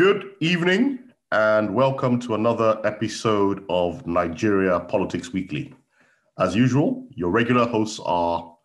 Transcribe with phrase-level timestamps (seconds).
[0.00, 0.98] Good evening,
[1.30, 5.74] and welcome to another episode of Nigeria Politics Weekly.
[6.38, 8.56] As usual, your regular hosts are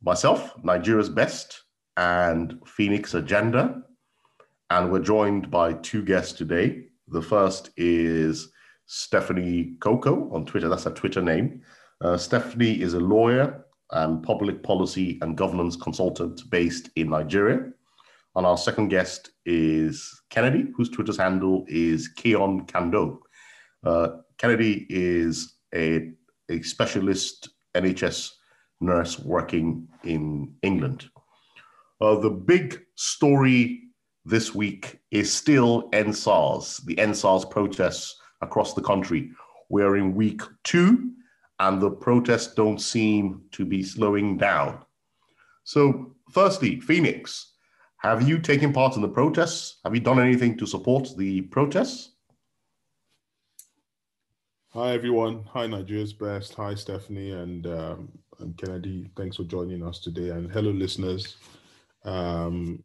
[0.00, 1.64] myself, Nigeria's Best,
[1.98, 3.82] and Phoenix Agenda.
[4.70, 6.86] And we're joined by two guests today.
[7.08, 8.50] The first is
[8.86, 10.70] Stephanie Coco on Twitter.
[10.70, 11.60] That's her Twitter name.
[12.00, 17.72] Uh, Stephanie is a lawyer and public policy and governance consultant based in Nigeria.
[18.36, 23.18] And our second guest is Kennedy, whose Twitter's handle is Keon Kando.
[23.82, 26.10] Uh, Kennedy is a,
[26.50, 28.32] a specialist NHS
[28.82, 31.08] nurse working in England.
[32.02, 33.84] Uh, the big story
[34.26, 39.30] this week is still EndSARS, the EndSARS protests across the country.
[39.70, 41.12] We're in week two,
[41.58, 44.80] and the protests don't seem to be slowing down.
[45.64, 47.55] So, firstly, Phoenix,
[47.98, 49.78] have you taken part in the protests?
[49.84, 52.12] Have you done anything to support the protests?
[54.70, 55.42] Hi, everyone.
[55.52, 56.54] Hi, Nigeria's Best.
[56.54, 59.10] Hi, Stephanie and, um, and Kennedy.
[59.16, 60.30] Thanks for joining us today.
[60.30, 61.36] And hello, listeners.
[62.04, 62.84] Um,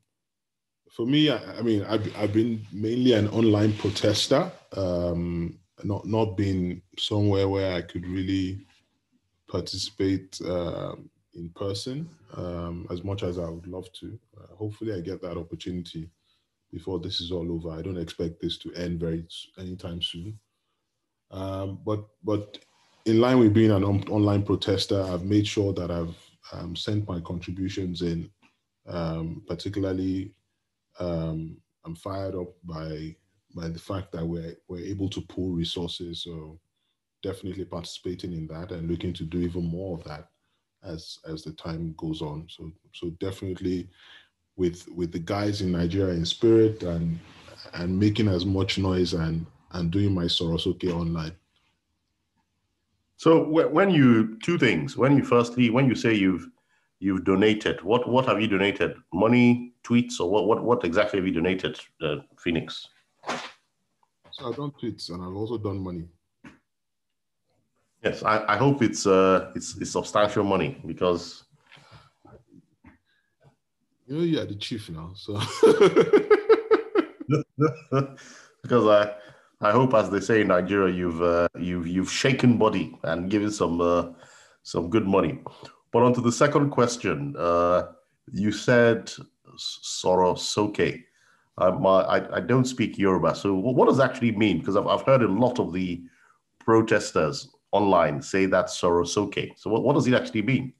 [0.89, 6.37] for me, I, I, mean, I've, I've been mainly an online protester, um, not not
[6.37, 8.65] being somewhere where I could really
[9.49, 10.95] participate uh,
[11.33, 14.19] in person um, as much as I would love to.
[14.37, 16.09] Uh, hopefully, I get that opportunity
[16.71, 17.71] before this is all over.
[17.71, 19.25] I don't expect this to end very
[19.57, 20.39] anytime soon.
[21.31, 22.59] Um, but but
[23.05, 26.17] in line with being an on- online protester, I've made sure that I've
[26.51, 28.29] um, sent my contributions in.
[28.87, 30.33] Um, particularly,
[30.99, 33.15] um, I'm fired up by
[33.55, 36.23] by the fact that we're we're able to pool resources.
[36.23, 36.59] So
[37.23, 40.29] definitely participating in that and looking to do even more of that
[40.83, 42.47] as as the time goes on.
[42.49, 43.89] So so definitely
[44.55, 47.19] with with the guys in Nigeria in spirit and
[47.73, 51.35] and making as much noise and and doing my Sorosoke online.
[53.17, 56.49] So when you two things, when you firstly when you say you've
[56.99, 58.95] you've donated, what what have you donated?
[59.13, 62.87] Money, tweets, or what what what exactly have you donated, uh, Phoenix?
[64.31, 66.05] So I've done tweets and I've also done money.
[68.03, 71.43] Yes, I, I hope it's uh it's, it's substantial money because
[74.07, 75.33] you know you are the chief now, so
[78.63, 79.13] because I
[79.63, 83.51] I hope, as they say in Nigeria, you've uh, you've you've shaken body and given
[83.51, 84.07] some uh,
[84.63, 85.39] some good money.
[85.91, 87.91] But on to the second question, uh,
[88.31, 89.11] you said
[89.57, 91.03] Sorosoke.
[91.57, 94.59] Um, I, I don't speak Yoruba, so what does that actually mean?
[94.59, 96.01] Because I've, I've heard a lot of the
[96.59, 99.57] protesters online say that Sorosoke.
[99.57, 100.73] So what, what does it actually mean?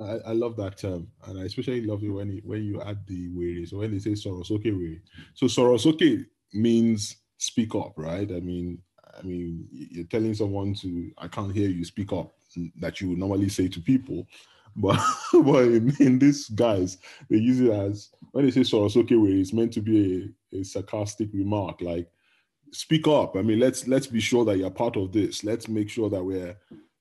[0.00, 3.04] I, I love that term, and I especially love it when it, when you add
[3.06, 3.66] the were.
[3.66, 5.00] So when they say Sorosoke were,
[5.34, 8.30] so Sorosoke means speak up, right?
[8.30, 8.78] I mean,
[9.18, 12.32] I mean, you're telling someone to I can't hear you speak up
[12.76, 14.26] that you would normally say to people,
[14.76, 15.00] but
[15.32, 16.98] but in this guys
[17.28, 20.64] they use it as when they say Sorosoke were, it's meant to be a, a
[20.64, 22.08] sarcastic remark like
[22.72, 23.36] speak up.
[23.36, 25.44] I mean, let's let's be sure that you're part of this.
[25.44, 26.56] Let's make sure that we're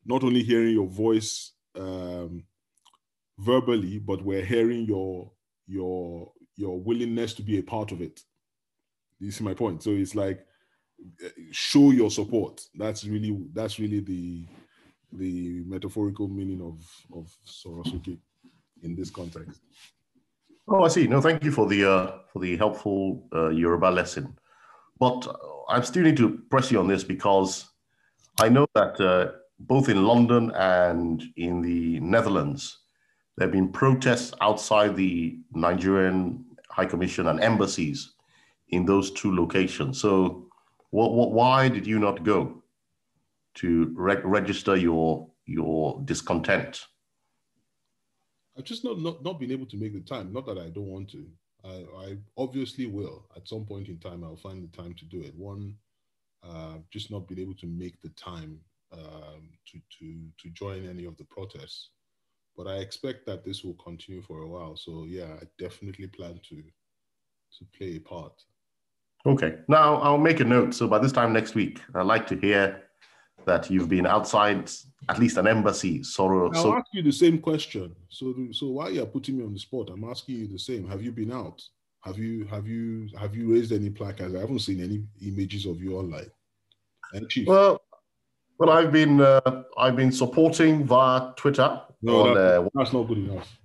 [0.05, 2.43] not only hearing your voice um,
[3.37, 5.31] verbally, but we're hearing your
[5.67, 8.21] your your willingness to be a part of it.
[9.19, 9.83] You see my point?
[9.83, 10.45] So it's like
[11.51, 12.61] show your support.
[12.75, 14.45] That's really that's really the
[15.13, 18.17] the metaphorical meaning of of Sorosoke
[18.83, 19.61] in this context.
[20.67, 21.07] Oh, I see.
[21.07, 24.37] No, thank you for the uh, for the helpful uh, Yoruba lesson.
[24.99, 25.27] But
[25.69, 27.69] I still need to press you on this because
[28.39, 32.79] I know that uh, both in London and in the Netherlands,
[33.37, 38.13] there have been protests outside the Nigerian High Commission and embassies
[38.69, 39.99] in those two locations.
[39.99, 40.47] So,
[40.91, 42.63] what, what, why did you not go
[43.55, 46.85] to re- register your your discontent?
[48.57, 50.33] I've just not, not not been able to make the time.
[50.33, 51.25] Not that I don't want to.
[51.63, 54.23] I, I obviously will at some point in time.
[54.23, 55.35] I'll find the time to do it.
[55.35, 55.75] One,
[56.43, 58.59] uh, just not being able to make the time
[58.91, 61.89] um, to to to join any of the protests.
[62.57, 64.75] But I expect that this will continue for a while.
[64.75, 66.63] So yeah, I definitely plan to
[67.57, 68.43] to play a part.
[69.25, 69.57] Okay.
[69.67, 70.73] Now I'll make a note.
[70.73, 72.88] So by this time next week, I'd like to hear
[73.45, 74.69] that you've been outside
[75.07, 76.03] at least an embassy.
[76.03, 76.51] Sorrow.
[76.53, 77.95] I'll so, ask you the same question.
[78.09, 80.87] So, so while you're putting me on the spot, I'm asking you the same.
[80.87, 81.61] Have you been out?
[82.01, 84.33] Have you have you have you raised any placards?
[84.33, 86.31] I haven't seen any images of you online.
[87.13, 87.47] And Chief.
[87.47, 87.81] Well,
[88.57, 91.81] well, I've been uh, I've been supporting via Twitter.
[92.01, 93.59] No, on, that, uh, that's not good enough.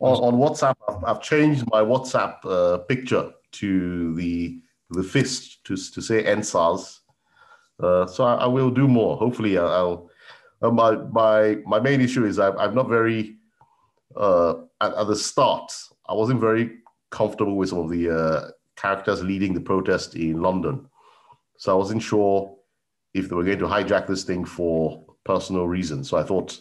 [0.00, 0.76] on, on WhatsApp.
[0.88, 6.97] I've, I've changed my WhatsApp uh, picture to the the fist to to say EndSARS.
[7.80, 9.16] Uh, so I, I, will do more.
[9.16, 10.10] Hopefully, I'll.
[10.60, 13.36] Uh, my my my main issue is I, I'm not very
[14.16, 15.72] uh, at, at, the start.
[16.08, 16.78] I wasn't very
[17.10, 20.86] comfortable with some of the uh, characters leading the protest in London,
[21.56, 22.56] so I wasn't sure
[23.14, 26.08] if they were going to hijack this thing for personal reasons.
[26.08, 26.60] So I thought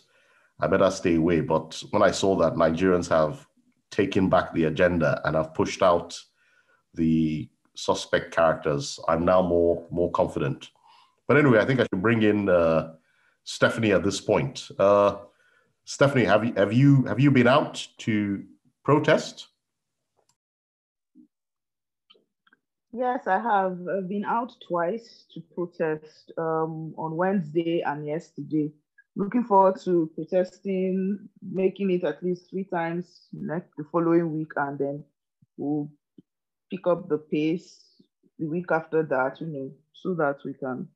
[0.60, 1.42] I better stay away.
[1.42, 3.48] But when I saw that Nigerians have
[3.90, 6.16] taken back the agenda and have pushed out
[6.94, 10.69] the suspect characters, I'm now more more confident.
[11.28, 12.94] But anyway, I think I should bring in uh,
[13.44, 14.70] Stephanie at this point.
[14.80, 15.18] Uh,
[15.86, 18.44] Stephanie, have you have you have you been out to
[18.84, 19.48] protest?
[22.94, 23.78] Yes, I have
[24.08, 28.72] been out twice to protest um, on Wednesday and yesterday.
[29.16, 34.80] Looking forward to protesting, making it at least three times next the following week, and
[34.80, 35.04] then
[35.58, 35.90] we'll
[36.72, 37.80] pick up the pace
[38.40, 40.88] the week after that, you know, so that we can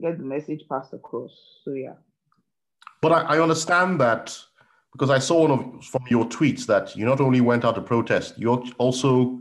[0.00, 1.32] get the message passed across.
[1.64, 1.94] So yeah.
[3.02, 4.36] But I, I understand that
[4.92, 7.80] because I saw one of from your tweets that you not only went out to
[7.80, 9.40] protest, you also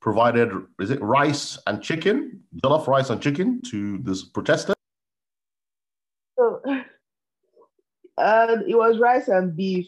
[0.00, 4.74] provided is it rice and chicken, jollof rice and chicken to this protester?
[6.38, 6.62] So
[8.18, 9.86] uh, it was rice and beef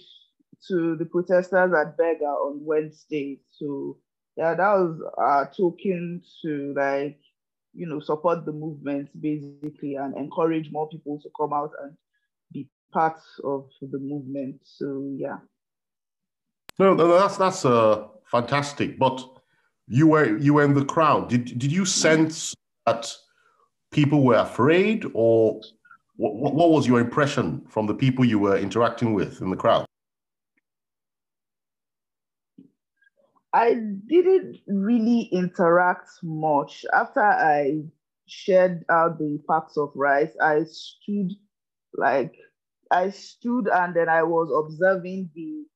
[0.69, 3.41] to the protesters at Berger on Wednesday.
[3.51, 3.99] So
[4.37, 7.19] yeah, that was our token to like,
[7.75, 11.97] you know, support the movement basically and encourage more people to come out and
[12.53, 14.61] be part of the movement.
[14.63, 15.39] So yeah.
[16.79, 18.99] No, no that's that's uh fantastic.
[18.99, 19.25] But
[19.89, 21.29] you were you were in the crowd.
[21.29, 22.55] Did did you sense
[22.87, 23.13] that
[23.91, 25.61] people were afraid, or
[26.17, 29.85] what, what was your impression from the people you were interacting with in the crowd?
[33.53, 33.75] I
[34.07, 36.85] didn't really interact much.
[36.93, 37.85] After I
[38.27, 41.33] shared out the packs of rice, I stood
[41.95, 42.35] like
[42.91, 45.67] I stood and then I was observing the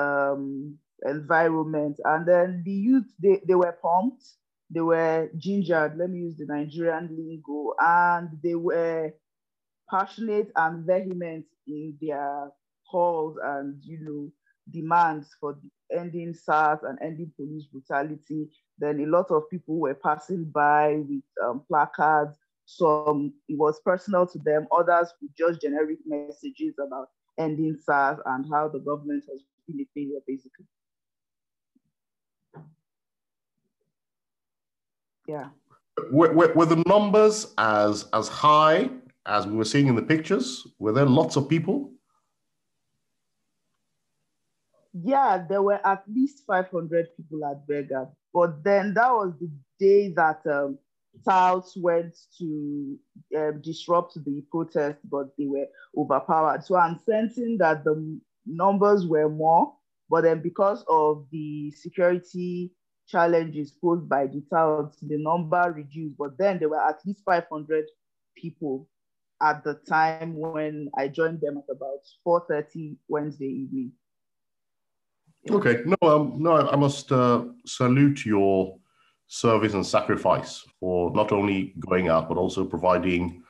[0.00, 1.98] um, environment.
[2.04, 4.24] And then the youth, they, they were pumped,
[4.70, 9.12] they were gingered, let me use the Nigerian lingo, and they were
[9.90, 12.50] passionate and vehement in their
[12.90, 14.32] calls and, you know,
[14.70, 15.58] demands for
[15.92, 18.48] ending SARS and ending police brutality.
[18.78, 22.36] Then a lot of people were passing by with um, placards.
[22.66, 27.08] Some it was personal to them, others with just generic messages about
[27.38, 30.64] ending SARS and how the government has been a failure, basically.
[35.28, 35.48] Yeah.
[36.10, 38.90] Were, were, were, the numbers as as high
[39.26, 40.66] as we were seeing in the pictures?
[40.78, 41.93] Were there lots of people?
[44.94, 48.08] Yeah, there were at least 500 people at Berger.
[48.32, 49.50] But then that was the
[49.80, 50.78] day that um,
[51.22, 52.96] SARS went to
[53.36, 56.64] um, disrupt the protest, but they were overpowered.
[56.64, 59.74] So I'm sensing that the numbers were more,
[60.08, 62.72] but then because of the security
[63.08, 67.84] challenges posed by the touts, the number reduced, but then there were at least 500
[68.36, 68.88] people
[69.42, 73.92] at the time when I joined them at about 4.30 Wednesday evening.
[75.50, 78.78] Okay, no, um, no, I must uh, salute your
[79.26, 83.42] service and sacrifice for not only going out, but also providing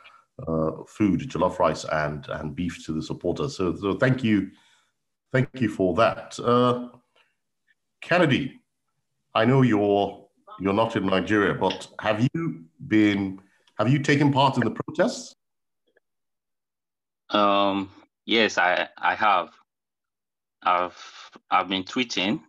[0.46, 3.56] uh, food, jollof rice and, and beef to the supporters.
[3.56, 4.50] So, so thank you.
[5.32, 6.38] Thank you for that.
[6.40, 6.88] Uh,
[8.00, 8.60] Kennedy,
[9.34, 10.20] I know you're
[10.60, 13.40] you're not in Nigeria, but have you been
[13.78, 15.34] have you taken part in the protests?
[17.30, 17.90] Um,
[18.26, 19.50] yes, I I have.
[20.62, 22.40] I've I've been tweeting,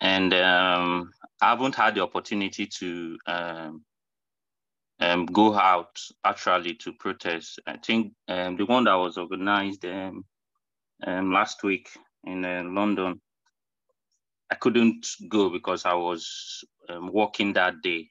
[0.00, 3.84] and um, I haven't had the opportunity to um,
[5.00, 7.60] um, go out actually to protest.
[7.66, 10.24] I think um, the one that was organized um,
[11.06, 11.88] um, last week
[12.24, 13.20] in uh, London
[14.50, 16.64] I couldn't go because I was
[17.12, 18.08] working that day.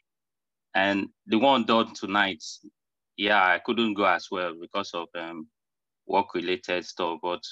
[0.73, 2.43] And the one done tonight,
[3.17, 5.49] yeah, I couldn't go as well because of um,
[6.07, 7.19] work related stuff.
[7.21, 7.43] But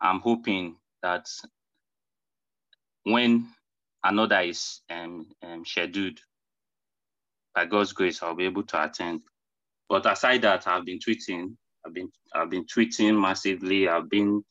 [0.00, 1.26] I'm hoping that
[3.04, 3.48] when
[4.04, 6.18] another is um, um, scheduled,
[7.54, 9.22] by God's grace, I'll be able to attend.
[9.88, 11.56] But aside that, I've been tweeting.
[11.84, 13.88] I've been I've been tweeting massively.
[13.88, 14.42] I've been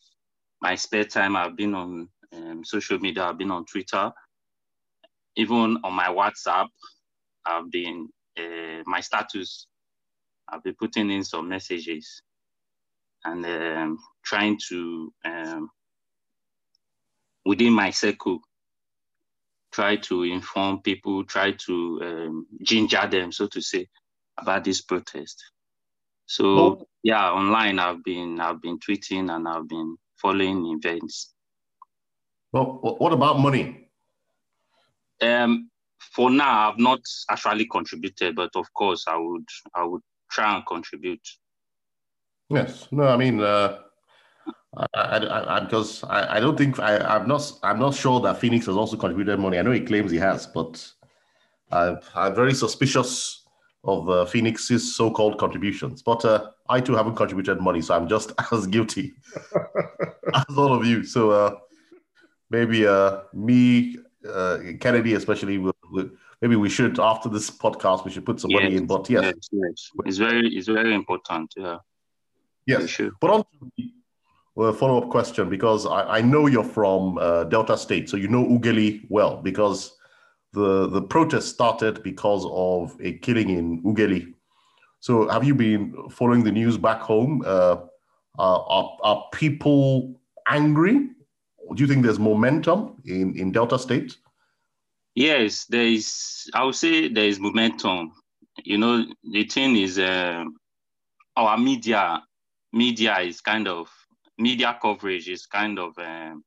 [0.62, 1.36] my spare time.
[1.36, 3.24] I've been on um, social media.
[3.24, 4.12] I've been on Twitter,
[5.36, 6.68] even on my WhatsApp.
[7.46, 9.68] I've been uh, my status.
[10.50, 12.22] I've been putting in some messages
[13.26, 15.70] and um, trying to um,
[17.48, 18.40] within my circle
[19.72, 23.88] try to inform people, try to um, ginger them, so to say,
[24.38, 25.44] about this protest.
[26.26, 31.34] So yeah, online I've been I've been tweeting and I've been following events.
[32.52, 33.90] Well, what about money?
[35.22, 37.00] Um, for now, I've not
[37.30, 41.26] actually contributed, but of course, I would I would try and contribute.
[42.50, 42.88] Yes.
[42.92, 43.80] No, I mean, uh,
[44.76, 48.40] I, I, I, because I, I don't think I, I'm not I'm not sure that
[48.40, 49.58] Phoenix has also contributed money.
[49.58, 50.92] I know he claims he has, but
[51.72, 53.46] I, I'm very suspicious
[53.84, 56.02] of uh, Phoenix's so-called contributions.
[56.02, 59.14] But uh, I too haven't contributed money, so I'm just as guilty
[60.34, 61.04] as all of you.
[61.04, 61.56] So uh,
[62.50, 63.98] maybe uh, me,
[64.28, 66.10] uh, Kennedy, especially, will, will,
[66.42, 68.86] maybe we should after this podcast we should put some yes, money in.
[68.86, 71.54] But yes, yes, yes, it's very it's very important.
[71.56, 71.78] Yeah.
[72.66, 73.92] Yes, but on to the
[74.58, 78.44] well, follow-up question because I, I know you're from uh, Delta State, so you know
[78.44, 79.96] Ughelli well because
[80.52, 84.34] the the protest started because of a killing in Ughelli.
[85.00, 87.44] So have you been following the news back home?
[87.46, 87.76] Uh,
[88.40, 91.10] are, are people angry?
[91.76, 94.18] Do you think there's momentum in, in Delta State?
[95.14, 96.50] Yes, there is.
[96.56, 98.12] I would say there is momentum.
[98.64, 100.46] You know, the thing is, uh,
[101.36, 102.24] our media
[102.74, 103.88] media is kind of
[104.38, 106.44] media coverage is kind of um,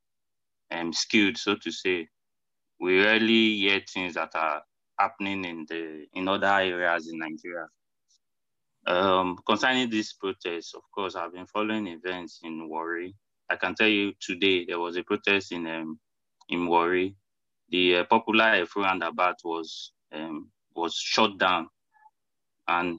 [0.70, 2.08] um, skewed, so to say.
[2.80, 4.62] We rarely hear things that are
[4.98, 7.66] happening in the in other areas in Nigeria.
[8.86, 13.14] Um, concerning this protest, of course, I've been following events in Warri.
[13.50, 15.98] I can tell you today there was a protest in um,
[16.48, 17.16] in Warri.
[17.70, 21.68] The uh, popular Effurun roundabout was um, was shut down,
[22.68, 22.98] and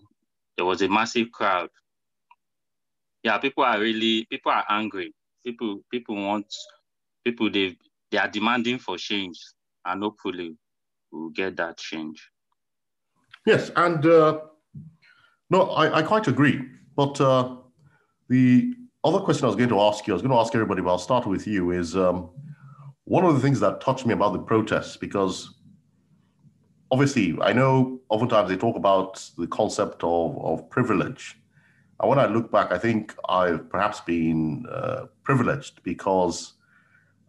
[0.58, 1.70] there was a massive crowd
[3.24, 5.14] yeah, people are really people are angry.
[5.46, 6.54] People people want
[7.24, 7.76] people they
[8.12, 9.40] they are demanding for change,
[9.86, 10.56] and hopefully
[11.12, 12.30] we'll get that change.
[13.46, 14.40] Yes, and uh,
[15.50, 16.62] no, I, I quite agree.
[16.96, 17.58] But uh,
[18.28, 18.74] the
[19.04, 20.90] other question I was going to ask you, I was going to ask everybody, but
[20.90, 21.72] I'll start with you.
[21.72, 22.30] Is um,
[23.06, 25.56] one of the things that touched me about the protests because
[26.92, 31.41] obviously I know oftentimes they talk about the concept of, of privilege
[32.08, 36.54] when I look back, I think I've perhaps been uh, privileged because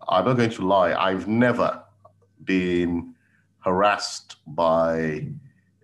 [0.08, 1.82] I'm not going to lie, I've never
[2.44, 3.14] been
[3.60, 5.28] harassed by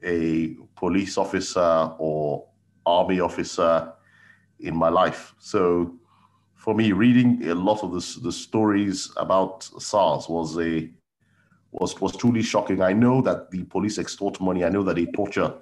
[0.03, 2.47] a police officer or
[2.87, 3.93] army officer
[4.61, 5.35] in my life.
[5.39, 5.95] So
[6.55, 10.91] for me, reading a lot of the, the stories about SARS was a
[11.71, 12.81] was was truly shocking.
[12.81, 14.65] I know that the police extort money.
[14.65, 15.53] I know that they torture,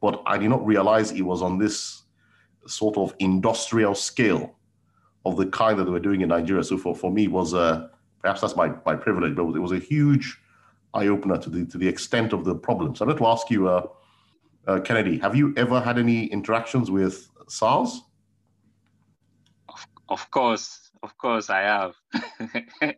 [0.00, 2.01] but I did not realize it was on this
[2.66, 4.54] sort of industrial scale
[5.24, 6.64] of the kind that they were doing in Nigeria.
[6.64, 7.88] So for, for me, was uh,
[8.20, 10.38] perhaps that's my, my privilege, but it was a huge
[10.94, 13.00] eye opener to the to the extent of the problems.
[13.00, 13.86] I'd like to ask you, uh,
[14.66, 18.02] uh, Kennedy, have you ever had any interactions with SARS?
[20.08, 21.94] Of, course, of course, I have.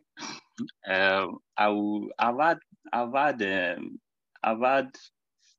[0.87, 2.57] um, I I've had,
[2.91, 3.99] I've had, um,
[4.43, 4.95] I've had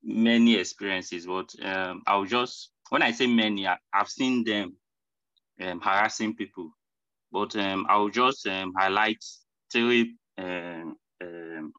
[0.02, 4.76] many experiences, but um, I'll just when I say many, I, have seen them
[5.60, 6.70] um, harassing people,
[7.32, 9.24] but um, I'll just um, highlight
[9.72, 11.72] three um, um,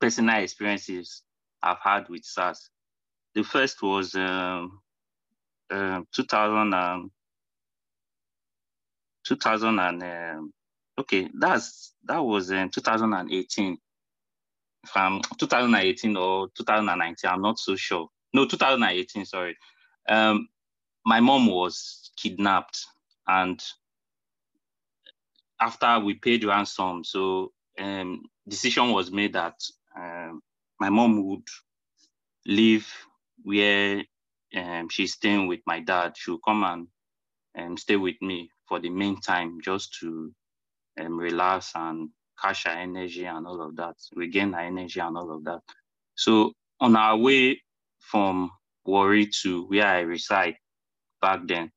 [0.00, 1.22] personal experiences
[1.62, 2.70] I've had with SARS.
[3.34, 4.80] The first was um,
[5.70, 7.10] 2000 and,
[9.26, 10.52] 2000 and
[10.98, 13.78] okay, that's that was in 2018
[14.86, 18.08] from 2018 or 2019, I'm not so sure.
[18.32, 19.56] No, 2018, sorry.
[20.10, 20.48] Um,
[21.06, 22.86] my mom was kidnapped,
[23.28, 23.62] and
[25.60, 29.56] after we paid ransom, so um, decision was made that
[29.96, 30.42] um,
[30.80, 31.48] my mom would
[32.46, 32.86] live
[33.42, 34.02] where
[34.56, 36.14] um, she's staying with my dad.
[36.16, 36.88] She'll come and
[37.58, 40.32] um, stay with me for the meantime, just to
[41.00, 42.10] um, relax and
[42.42, 45.60] cash her energy and all of that, regain her energy and all of that.
[46.16, 47.62] So on our way
[48.00, 48.50] from
[48.90, 50.56] Warri to where I reside
[51.20, 51.70] back then.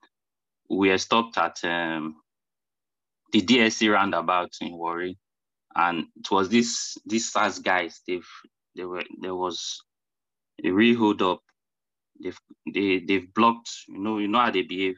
[0.70, 2.16] We stopped at um,
[3.32, 5.18] the DSC roundabout in Warri,
[5.76, 8.02] and it was this these SARS guys.
[8.08, 8.28] They've
[8.76, 9.84] they were there was
[10.64, 11.42] a real hold up.
[12.22, 12.38] They've
[12.74, 13.70] they they've blocked.
[13.88, 14.98] You know you know how they behave.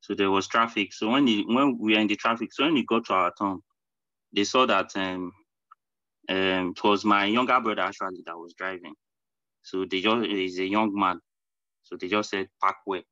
[0.00, 0.92] So there was traffic.
[0.94, 3.32] So when he, when we were in the traffic, so when we got to our
[3.38, 3.60] town,
[4.34, 5.32] they saw that um,
[6.28, 8.94] um, it was my younger brother actually that was driving.
[9.62, 11.20] So they just he's a young man.
[11.90, 13.02] So they just said, park where?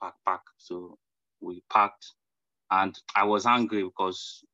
[0.00, 0.42] Park, park.
[0.58, 0.98] So
[1.40, 2.06] we parked.
[2.70, 4.44] And I was angry because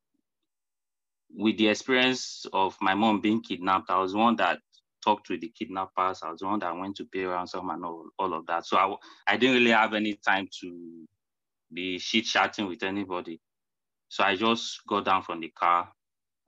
[1.34, 4.60] with the experience of my mom being kidnapped, I was one that
[5.04, 6.22] talked to the kidnappers.
[6.22, 8.66] I was one that went to pay ransom and all, all of that.
[8.66, 8.94] So I,
[9.34, 11.06] I didn't really have any time to
[11.72, 13.40] be shit chatting with anybody.
[14.10, 15.90] So I just got down from the car.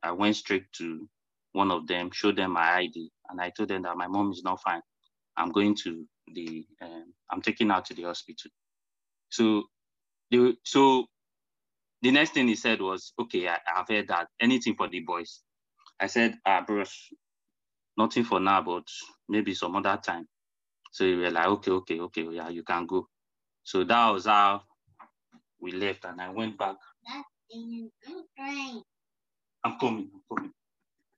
[0.03, 1.09] I went straight to
[1.53, 4.43] one of them, showed them my ID, and I told them that my mom is
[4.45, 4.83] not fine.
[5.37, 8.51] I'm going to the, um, I'm taking her to the hospital.
[9.31, 9.65] So,
[10.31, 11.07] the so
[12.03, 14.29] the next thing he said was, okay, I, have heard that.
[14.41, 15.41] Anything for the boys?
[15.99, 16.95] I said, ah, bros,
[17.97, 18.85] nothing for now, but
[19.29, 20.27] maybe some other time.
[20.93, 23.09] So we were like, okay, okay, okay, yeah, you can go.
[23.65, 24.63] So that was how
[25.61, 26.77] we left, and I went back.
[29.65, 30.53] I'm coming, I'm coming.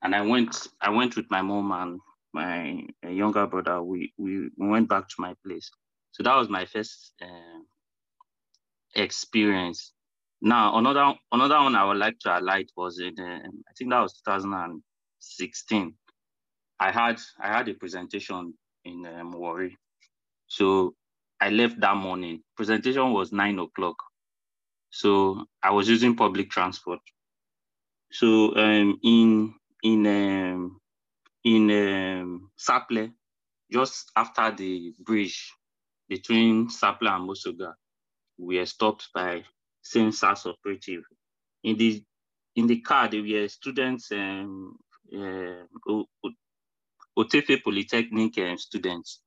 [0.03, 2.01] And I went, I went with my mom and
[2.33, 3.83] my younger brother.
[3.83, 5.71] We we went back to my place.
[6.13, 7.61] So that was my first uh,
[8.95, 9.93] experience.
[10.41, 14.01] Now another another one I would like to highlight was in uh, I think that
[14.01, 15.95] was 2016.
[16.81, 18.55] I had I had a presentation
[18.85, 19.77] in um, Warri.
[20.47, 20.95] So
[21.41, 22.43] I left that morning.
[22.57, 23.97] Presentation was nine o'clock.
[24.91, 27.01] So I was using public transport.
[28.13, 30.81] So um, in in um,
[31.45, 33.13] in um, Sapele,
[33.71, 35.53] just after the bridge
[36.09, 37.75] between Sapele and Mosogar,
[38.39, 39.45] we were stopped by
[39.83, 41.05] same SARS operative.
[41.63, 42.03] In the
[42.57, 44.77] in the car, there were students, um,
[45.15, 45.65] uh,
[47.17, 49.21] Otefe Polytechnic uh, students.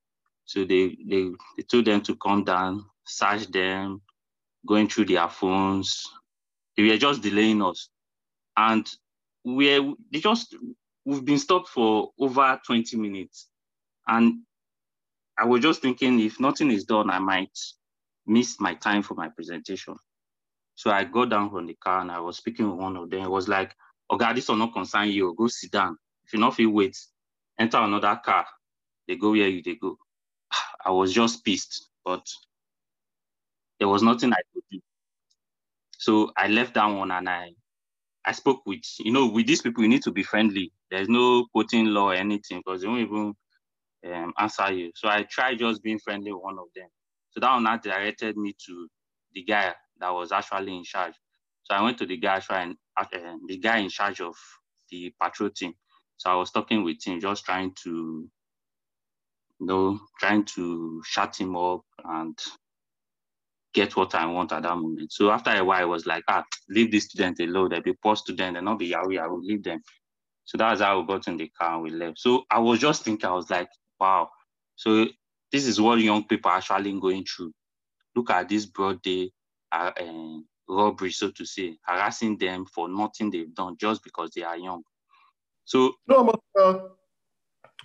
[0.45, 4.01] So they, they, they told them to come down, search them,
[4.65, 6.05] going through their phones.
[6.75, 7.89] They were just delaying us.
[8.57, 8.85] And
[9.45, 10.55] we they just
[11.05, 13.47] we've been stopped for over 20 minutes.
[14.07, 14.43] And
[15.39, 17.57] I was just thinking if nothing is done, I might
[18.27, 19.95] miss my time for my presentation.
[20.75, 23.21] So I got down from the car and I was speaking with one of them.
[23.23, 23.75] It was like,
[24.09, 25.35] oh God, this will not concern you.
[25.37, 25.97] Go sit down.
[26.25, 26.97] If you not feel wait,
[27.59, 28.47] enter another car.
[29.07, 29.97] They go where you they go.
[30.85, 32.25] I was just pissed, but
[33.79, 34.79] there was nothing I could do.
[35.97, 37.51] So I left that one and I
[38.25, 40.73] I spoke with, you know, with these people, you need to be friendly.
[40.91, 43.33] There's no quoting law or anything because they won't even
[44.13, 44.91] um, answer you.
[44.95, 46.87] So I tried just being friendly with one of them.
[47.31, 48.87] So that one directed me to
[49.33, 51.13] the guy that was actually in charge.
[51.63, 53.05] So I went to the guy, and uh,
[53.47, 54.35] the guy in charge of
[54.89, 55.73] the patrol team.
[56.17, 58.29] So I was talking with him, just trying to,
[59.59, 62.37] you know, trying to shut him up and
[63.73, 65.13] get what I want at that moment.
[65.13, 67.69] So after a while, I was like, ah, leave this student alone.
[67.69, 69.81] They'll be poor student, they'll not be I will leave them.
[70.51, 72.19] So that's how we got in the car and we left.
[72.19, 73.69] So I was just thinking, I was like,
[74.01, 74.29] wow.
[74.75, 75.07] So
[75.49, 77.53] this is what young people are actually going through.
[78.17, 79.31] Look at this broad day
[79.71, 84.43] uh, uh, robbery, so to say, harassing them for nothing they've done just because they
[84.43, 84.83] are young.
[85.63, 86.79] So no, I must, uh,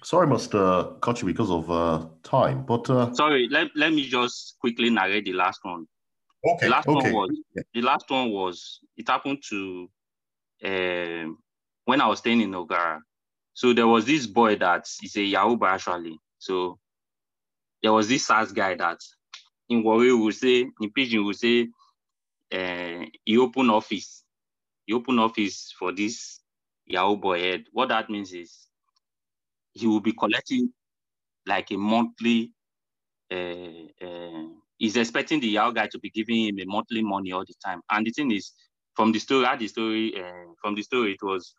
[0.02, 2.66] sorry, I must uh, cut you because of uh, time.
[2.66, 5.86] But uh, sorry, let, let me just quickly narrate the last one.
[6.44, 6.66] Okay.
[6.66, 7.12] The last okay.
[7.12, 7.30] one was
[7.74, 9.88] the last one was it happened to
[10.64, 11.38] um,
[11.86, 13.00] when I was staying in Oghara,
[13.54, 16.18] So there was this boy that is a Yahoo actually.
[16.38, 16.78] So
[17.82, 18.98] there was this SARS guy that
[19.68, 21.68] in Warri would say, in Pidgin would say,
[22.52, 24.24] uh, he opened office.
[24.86, 26.40] He opened office for this
[26.86, 27.64] Yahoo boy head.
[27.72, 28.68] What that means is
[29.72, 30.72] he will be collecting
[31.46, 32.52] like a monthly,
[33.32, 34.44] uh, uh,
[34.78, 37.80] he's expecting the Yahoo guy to be giving him a monthly money all the time.
[37.90, 38.52] And the thing is,
[38.94, 41.54] from the story, I the story, uh, from the story, it was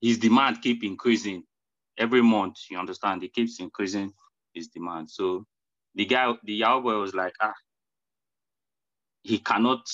[0.00, 1.42] his demand keep increasing
[1.96, 2.56] every month.
[2.70, 3.22] You understand?
[3.24, 4.12] It keeps increasing
[4.54, 5.10] his demand.
[5.10, 5.44] So
[5.94, 7.54] the guy, the Yahoo boy was like, ah,
[9.22, 9.86] he cannot.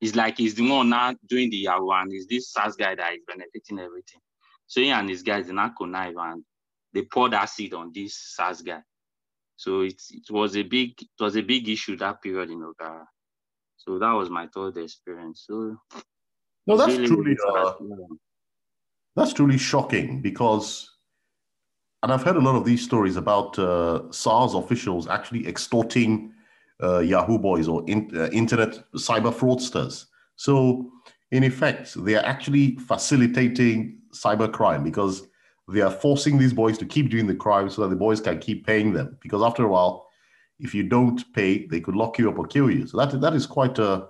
[0.00, 3.14] He's like he's the one now doing the Yahoo, and he's this SARS guy that
[3.14, 4.20] is benefiting everything.
[4.66, 6.44] So he and his guys did not connive and
[6.92, 8.80] they poured acid on this SARS guy.
[9.56, 13.04] So it, it was a big it was a big issue that period in Oghara.
[13.76, 15.44] So that was my third experience.
[15.46, 15.76] So
[16.66, 17.72] no, that's really truly uh,
[19.16, 20.90] that's truly shocking because,
[22.02, 26.32] and I've heard a lot of these stories about uh, SARS officials actually extorting
[26.82, 30.04] uh, Yahoo boys or in, uh, internet cyber fraudsters.
[30.36, 30.90] So
[31.30, 35.26] in effect, they are actually facilitating cybercrime because
[35.68, 38.38] they are forcing these boys to keep doing the crime so that the boys can
[38.38, 39.18] keep paying them.
[39.22, 40.06] Because after a while,
[40.60, 42.86] if you don't pay, they could lock you up or kill you.
[42.86, 44.06] So that that is quite a,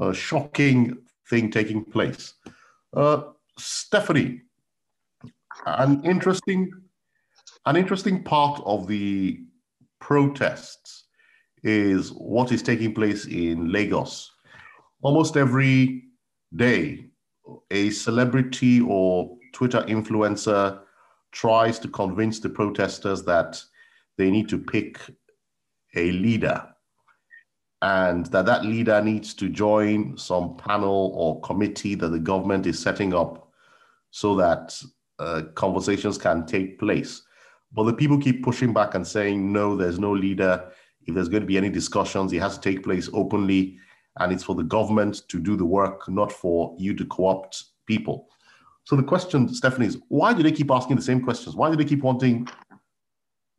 [0.00, 0.96] a shocking
[1.28, 2.34] thing taking place.
[2.94, 3.22] Uh,
[3.60, 4.42] Stephanie,
[5.66, 6.70] an interesting
[7.66, 9.40] an interesting part of the
[10.00, 11.04] protests
[11.62, 14.32] is what is taking place in Lagos.
[15.02, 16.04] Almost every
[16.56, 17.04] day,
[17.70, 20.80] a celebrity or Twitter influencer
[21.32, 23.62] tries to convince the protesters that
[24.16, 24.98] they need to pick
[25.94, 26.66] a leader
[27.82, 32.78] and that that leader needs to join some panel or committee that the government is
[32.78, 33.49] setting up
[34.10, 34.80] so that
[35.18, 37.22] uh, conversations can take place.
[37.72, 40.70] But the people keep pushing back and saying, no, there's no leader.
[41.06, 43.78] If there's going to be any discussions, it has to take place openly.
[44.18, 47.64] And it's for the government to do the work, not for you to co opt
[47.86, 48.28] people.
[48.84, 51.54] So the question, Stephanie, is why do they keep asking the same questions?
[51.54, 52.48] Why do they keep wanting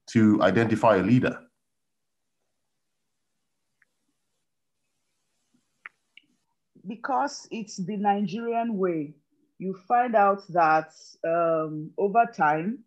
[0.07, 1.39] to identify a leader?
[6.85, 9.13] Because it's the Nigerian way.
[9.61, 10.91] You find out that
[11.23, 12.79] um, over time,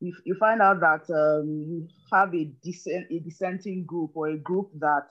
[0.00, 4.38] you, you find out that um, you have a, dissent, a dissenting group or a
[4.38, 5.10] group that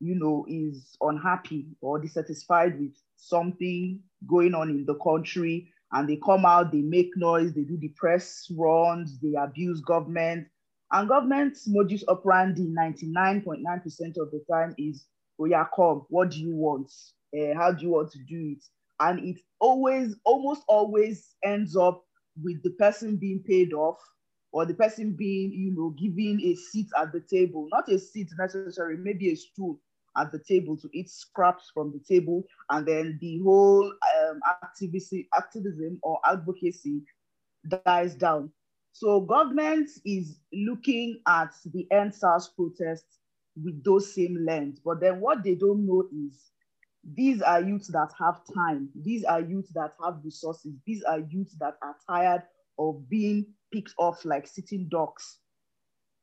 [0.00, 6.18] you know is unhappy or dissatisfied with something going on in the country and they
[6.24, 10.48] come out, they make noise, they do the press runs, they abuse government.
[10.90, 13.58] And government's modus operandi 99.9%
[14.16, 15.04] of the time is,
[15.38, 16.90] oh yeah, come, what do you want?
[17.36, 18.64] Uh, how do you want to do it?
[19.02, 22.04] And it always, almost always ends up
[22.40, 23.98] with the person being paid off
[24.52, 28.28] or the person being, you know, given a seat at the table, not a seat
[28.38, 29.80] necessarily, maybe a stool
[30.16, 35.24] at the table to eat scraps from the table, and then the whole um, activism,
[35.36, 37.02] activism or advocacy
[37.84, 38.50] dies down.
[38.92, 43.18] So government is looking at the EndSARS protests
[43.62, 46.51] with those same lens, but then what they don't know is
[47.04, 48.88] these are youths that have time.
[48.94, 50.72] These are youths that have resources.
[50.86, 52.42] These are youths that are tired
[52.78, 55.38] of being picked off like sitting ducks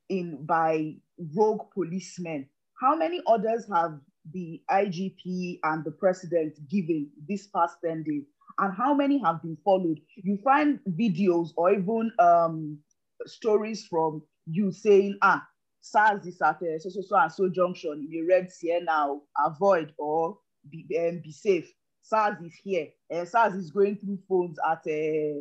[0.08, 0.94] in by
[1.34, 2.48] rogue policemen
[2.80, 4.00] how many orders have
[4.32, 8.24] the IGP and the president given this past 10 days?
[8.58, 10.00] And how many have been followed?
[10.16, 12.78] You find videos or even um,
[13.26, 15.46] stories from you saying, ah,
[15.82, 18.06] SARS is at uh, so, so, so and so junction.
[18.10, 18.48] You read
[18.82, 21.72] now, avoid or be, um, be safe.
[22.02, 22.88] SARS is here.
[23.12, 25.40] Uh, SARS is going through phones at uh,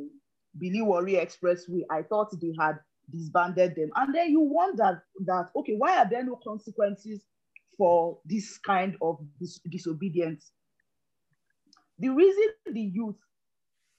[0.56, 1.82] Benin Warri Expressway.
[1.90, 2.80] I thought they had
[3.12, 3.90] disbanded them.
[3.96, 7.22] And then you wonder that, okay, why are there no consequences
[7.78, 10.52] for this kind of dis disobedience?
[11.98, 13.16] The reason the youth,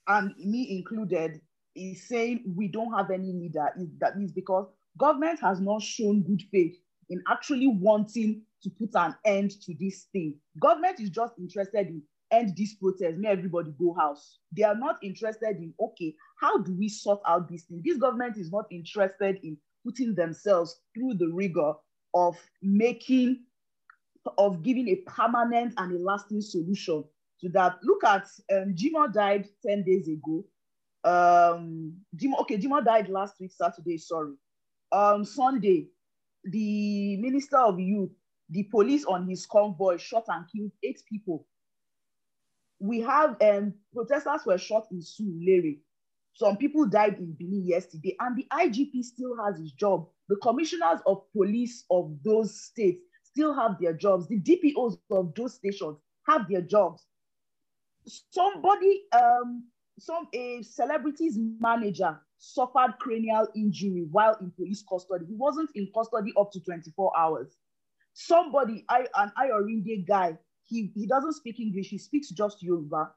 [0.07, 1.41] and me included,
[1.75, 4.67] is saying we don't have any leader is that is because
[4.99, 6.77] government has not shown good faith
[7.11, 10.35] in actually wanting to put an end to this thing.
[10.61, 14.39] Government is just interested in end this protest, may everybody go house.
[14.57, 17.83] They are not interested in, okay, how do we sort out this thing?
[17.85, 21.73] This government is not interested in putting themselves through the rigor
[22.15, 23.41] of making,
[24.39, 27.05] of giving a permanent and a lasting solution
[27.41, 27.79] to that.
[27.83, 28.75] Look at um,
[29.13, 30.45] died 10 days ago.
[31.03, 31.95] Um,
[32.41, 34.35] okay, Jimoh died last week, Saturday, sorry.
[34.93, 35.89] Um, Sunday,
[36.45, 38.11] the Minister of Youth,
[38.49, 41.47] the police on his convoy shot and killed eight people
[42.81, 45.79] we have um, protesters were shot in Surulere.
[46.33, 50.09] Some people died in Benin yesterday, and the IGP still has his job.
[50.29, 54.27] The commissioners of police of those states still have their jobs.
[54.29, 57.05] The DPOs of those stations have their jobs.
[58.31, 59.65] Somebody, um,
[59.99, 65.27] some a celebrity's manager suffered cranial injury while in police custody.
[65.29, 67.57] He wasn't in custody up to 24 hours.
[68.15, 73.13] Somebody, I, an Ayorinde guy, he, he doesn't speak English, he speaks just Yoruba.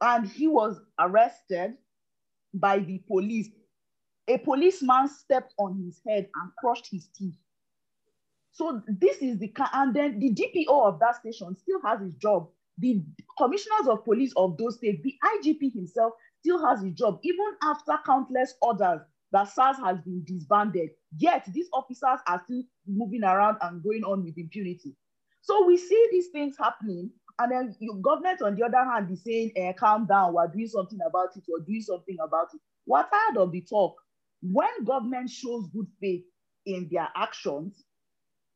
[0.00, 1.74] And he was arrested
[2.54, 3.48] by the police.
[4.28, 7.34] A policeman stepped on his head and crushed his teeth.
[8.52, 12.48] So this is the and then the DPO of that station still has his job.
[12.78, 13.02] The
[13.38, 17.92] commissioners of police of those states, the IGP himself still has his job, even after
[18.04, 19.00] countless orders
[19.30, 20.90] that SARS has been disbanded.
[21.16, 24.96] Yet these officers are still moving around and going on with impunity.
[25.40, 29.22] So we see these things happening, and then your government, on the other hand, is
[29.24, 32.60] saying, eh, calm down, we're doing something about it, we're doing something about it.
[32.86, 33.94] We're tired of the talk.
[34.42, 36.24] When government shows good faith
[36.66, 37.84] in their actions,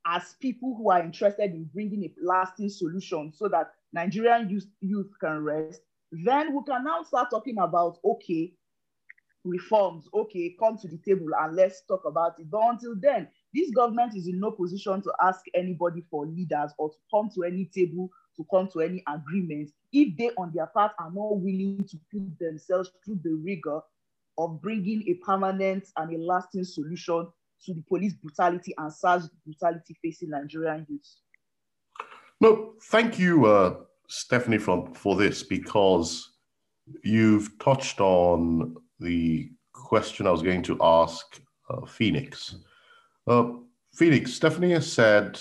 [0.06, 5.10] as people who are interested in bringing a lasting solution so that Nigerian youth, youth
[5.20, 5.80] can rest,
[6.12, 8.52] then we can now start talking about, okay,
[9.44, 12.50] reforms, okay, come to the table and let's talk about it.
[12.50, 16.90] But until then, this government is in no position to ask anybody for leaders or
[16.90, 20.92] to come to any table, to come to any agreement if they on their part
[20.98, 23.80] are not willing to put themselves through the rigor
[24.38, 27.26] of bringing a permanent and a lasting solution
[27.64, 31.08] to the police brutality and SARS brutality facing Nigerian youth.
[32.40, 33.76] No, thank you, uh,
[34.08, 36.32] Stephanie, for, for this, because
[37.02, 42.56] you've touched on the question I was going to ask uh, Phoenix.
[43.26, 43.52] Uh,
[43.94, 45.40] Phoenix, Stephanie has said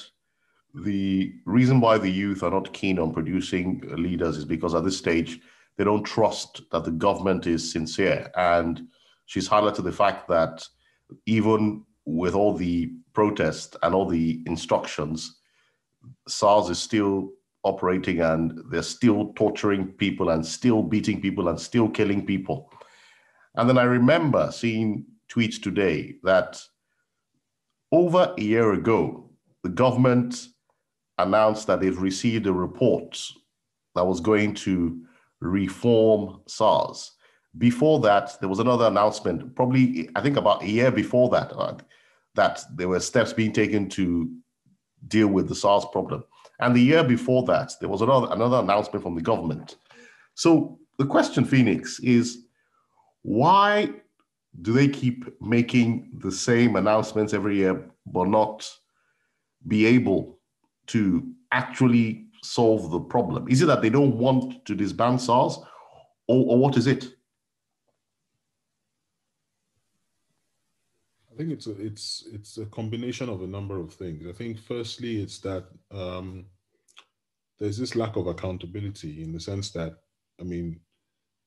[0.74, 4.98] the reason why the youth are not keen on producing leaders is because at this
[4.98, 5.40] stage
[5.78, 8.32] they don't trust that the government is sincere.
[8.36, 8.88] And
[9.26, 10.66] she's highlighted the fact that
[11.26, 15.40] even with all the protests and all the instructions,
[16.28, 17.32] SARS is still
[17.66, 22.72] operating and they're still torturing people and still beating people and still killing people.
[23.56, 26.62] And then I remember seeing tweets today that
[27.92, 29.30] over a year ago,
[29.64, 30.48] the government
[31.18, 33.20] announced that they've received a report
[33.96, 35.02] that was going to
[35.40, 37.14] reform SARS.
[37.58, 41.78] Before that, there was another announcement, probably, I think about a year before that, uh,
[42.36, 44.30] that there were steps being taken to
[45.08, 46.26] deal with the SARS problem.
[46.60, 49.76] And the year before that, there was another, another announcement from the government.
[50.36, 52.46] So the question, Phoenix, is
[53.24, 53.92] why
[54.62, 58.70] do they keep making the same announcements every year, but not
[59.68, 60.40] be able
[60.88, 63.48] to actually solve the problem?
[63.50, 65.58] Is it that they don't want to disband SARS,
[66.28, 67.08] or, or what is it?
[71.36, 74.26] I think it's a, it's it's a combination of a number of things.
[74.26, 76.46] I think firstly, it's that um,
[77.60, 79.98] there's this lack of accountability in the sense that
[80.40, 80.80] I mean,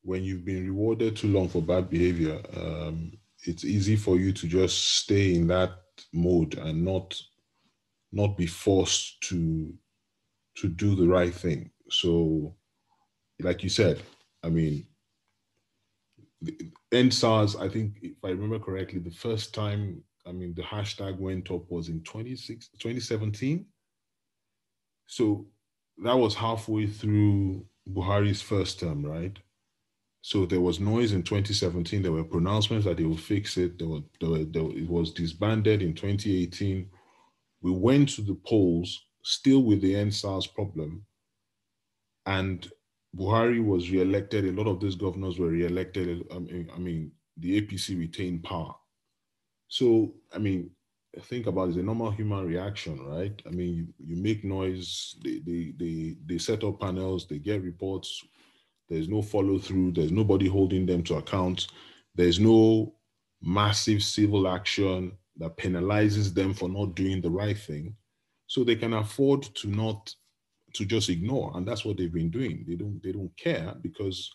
[0.03, 3.13] when you've been rewarded too long for bad behavior, um,
[3.45, 5.71] it's easy for you to just stay in that
[6.13, 7.19] mode and not
[8.11, 9.73] not be forced to
[10.57, 11.71] to do the right thing.
[11.89, 12.55] So,
[13.39, 14.03] like you said,
[14.43, 14.85] I mean,
[16.91, 21.17] end SARS, I think if I remember correctly, the first time, I mean, the hashtag
[21.17, 23.65] went up was in 2017.
[25.07, 25.47] So
[26.03, 29.37] that was halfway through Buhari's first term, right?
[30.21, 32.01] So there was noise in 2017.
[32.01, 33.79] There were pronouncements that they will fix it.
[33.79, 36.89] There were, there were, there, it was disbanded in 2018.
[37.61, 41.05] We went to the polls still with the end SARS problem.
[42.25, 42.69] And
[43.15, 44.45] Buhari was re-elected.
[44.45, 46.25] A lot of these governors were re-elected.
[46.33, 48.75] I mean, I mean, the APC retained power.
[49.67, 50.71] So, I mean,
[51.21, 53.41] think about it, it's a normal human reaction, right?
[53.45, 57.63] I mean, you, you make noise, they, they, they, they set up panels, they get
[57.63, 58.23] reports,
[58.89, 61.67] there's no follow through, there's nobody holding them to account,
[62.15, 62.93] there's no
[63.41, 67.95] massive civil action that penalizes them for not doing the right thing.
[68.47, 70.13] So they can afford to not
[70.73, 72.65] to just ignore, and that's what they've been doing.
[72.67, 74.31] They don't they don't care because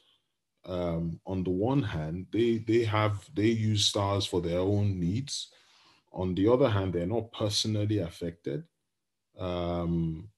[0.67, 5.51] um, on the one hand they they have they use SARS for their own needs.
[6.13, 8.63] On the other hand, they're not personally affected,
[9.39, 10.29] um,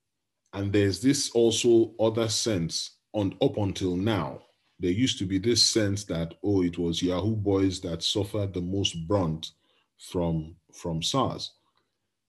[0.54, 4.40] and there's this also other sense on up until now.
[4.78, 8.62] There used to be this sense that oh, it was Yahoo boys that suffered the
[8.62, 9.50] most brunt
[9.98, 11.55] from from SARS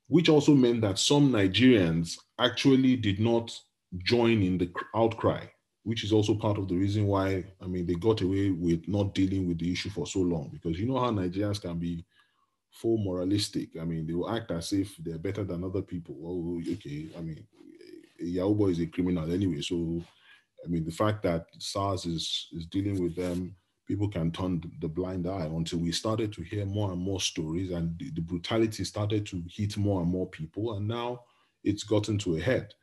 [0.07, 3.57] which also meant that some Nigerians actually did not
[4.03, 5.43] join in the outcry,
[5.83, 9.13] which is also part of the reason why, I mean, they got away with not
[9.13, 10.49] dealing with the issue for so long.
[10.51, 12.05] Because you know how Nigerians can be
[12.71, 13.69] full moralistic.
[13.79, 16.15] I mean, they will act as if they're better than other people.
[16.23, 17.09] Oh, okay.
[17.17, 17.45] I mean,
[18.19, 19.61] Yahoo is a criminal anyway.
[19.61, 20.01] So,
[20.63, 23.55] I mean, the fact that SARS is, is dealing with them
[23.87, 27.71] people can turn the blind eye until we started to hear more and more stories
[27.71, 31.21] and the, the brutality started to hit more and more people and now
[31.63, 32.73] it's gotten to a head.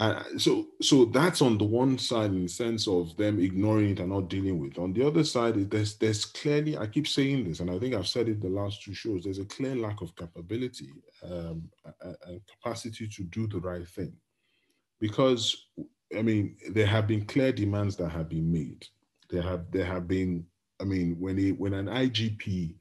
[0.00, 3.98] Uh, so so that's on the one side in the sense of them ignoring it
[3.98, 4.78] and not dealing with it.
[4.78, 8.06] on the other side there's there's clearly i keep saying this and i think i've
[8.06, 10.92] said it the last two shows there's a clear lack of capability
[11.24, 11.68] um,
[12.24, 14.12] and capacity to do the right thing.
[15.00, 15.66] Because
[16.16, 18.86] i mean there have been clear demands that have been made
[19.30, 20.46] there have there have been,
[20.80, 22.74] I mean, when a, when an IGP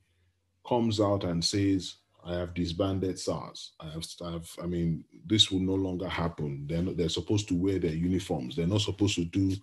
[0.68, 3.72] comes out and says, I have disbanded SARS.
[3.80, 6.66] I have, I have, I mean, this will no longer happen.
[6.68, 8.56] They're not, they're supposed to wear their uniforms.
[8.56, 9.56] They're not supposed to do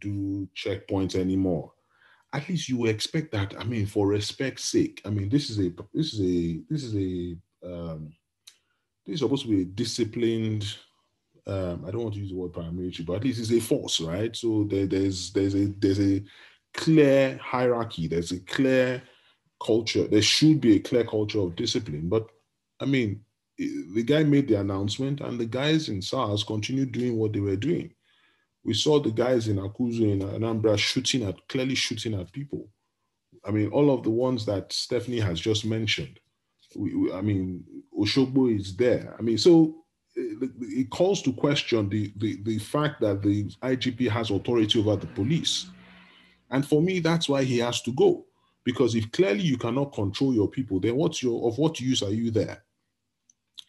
[0.00, 1.72] do checkpoints anymore.
[2.32, 3.54] At least you expect that.
[3.58, 5.00] I mean, for respect's sake.
[5.04, 8.12] I mean, this is a this is a this is a um,
[9.06, 10.76] this is supposed to be a disciplined
[11.46, 14.00] um, I don't want to use the word paramilitary, but at least it's a force,
[14.00, 14.34] right?
[14.34, 16.22] So there, there's there's a there's a
[16.72, 18.08] clear hierarchy.
[18.08, 19.02] There's a clear
[19.62, 20.06] culture.
[20.06, 22.08] There should be a clear culture of discipline.
[22.08, 22.28] But
[22.80, 23.20] I mean,
[23.58, 27.56] the guy made the announcement, and the guys in SARS continued doing what they were
[27.56, 27.92] doing.
[28.64, 32.68] We saw the guys in Akuzu in Anambra shooting at clearly shooting at people.
[33.44, 36.18] I mean, all of the ones that Stephanie has just mentioned.
[36.74, 37.62] We, we, I mean,
[37.96, 39.14] Oshogbo is there.
[39.18, 39.83] I mean, so
[40.16, 45.06] it calls to question the, the, the fact that the IGP has authority over the
[45.08, 45.66] police.
[46.50, 48.24] And for me, that's why he has to go.
[48.62, 52.12] Because if clearly you cannot control your people, then what's your of what use are
[52.12, 52.62] you there?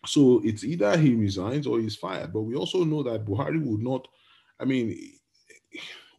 [0.06, 2.32] So it's either he resigns or he's fired.
[2.32, 4.08] But we also know that Buhari would not,
[4.60, 4.98] I mean,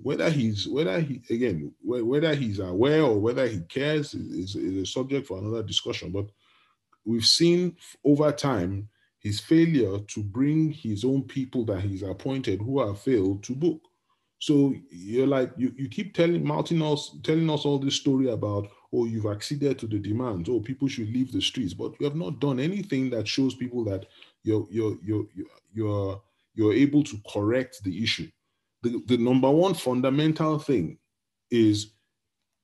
[0.02, 4.84] whether he's whether he again whether he's aware or whether he cares is, is a
[4.84, 6.10] subject for another discussion.
[6.10, 6.26] But
[7.04, 8.88] we've seen over time
[9.26, 13.80] his failure to bring his own people that he's appointed who have failed to book.
[14.38, 18.68] So you're like you, you keep telling Martin us telling us all this story about
[18.92, 22.14] oh you've acceded to the demands oh people should leave the streets but you have
[22.14, 24.06] not done anything that shows people that
[24.44, 25.26] you're you're you're
[25.74, 26.22] you're
[26.54, 28.30] you're able to correct the issue.
[28.82, 30.98] The, the number one fundamental thing
[31.50, 31.95] is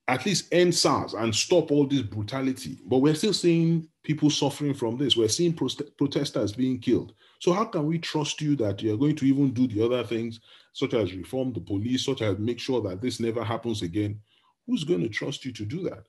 [0.09, 2.79] at least end SARS and stop all this brutality.
[2.87, 5.17] But we're still seeing people suffering from this.
[5.17, 7.15] We're seeing protesters being killed.
[7.39, 10.41] So how can we trust you that you're going to even do the other things,
[10.73, 14.21] such as reform the police, such as make sure that this never happens again?
[14.67, 16.05] Who's going to trust you to do that?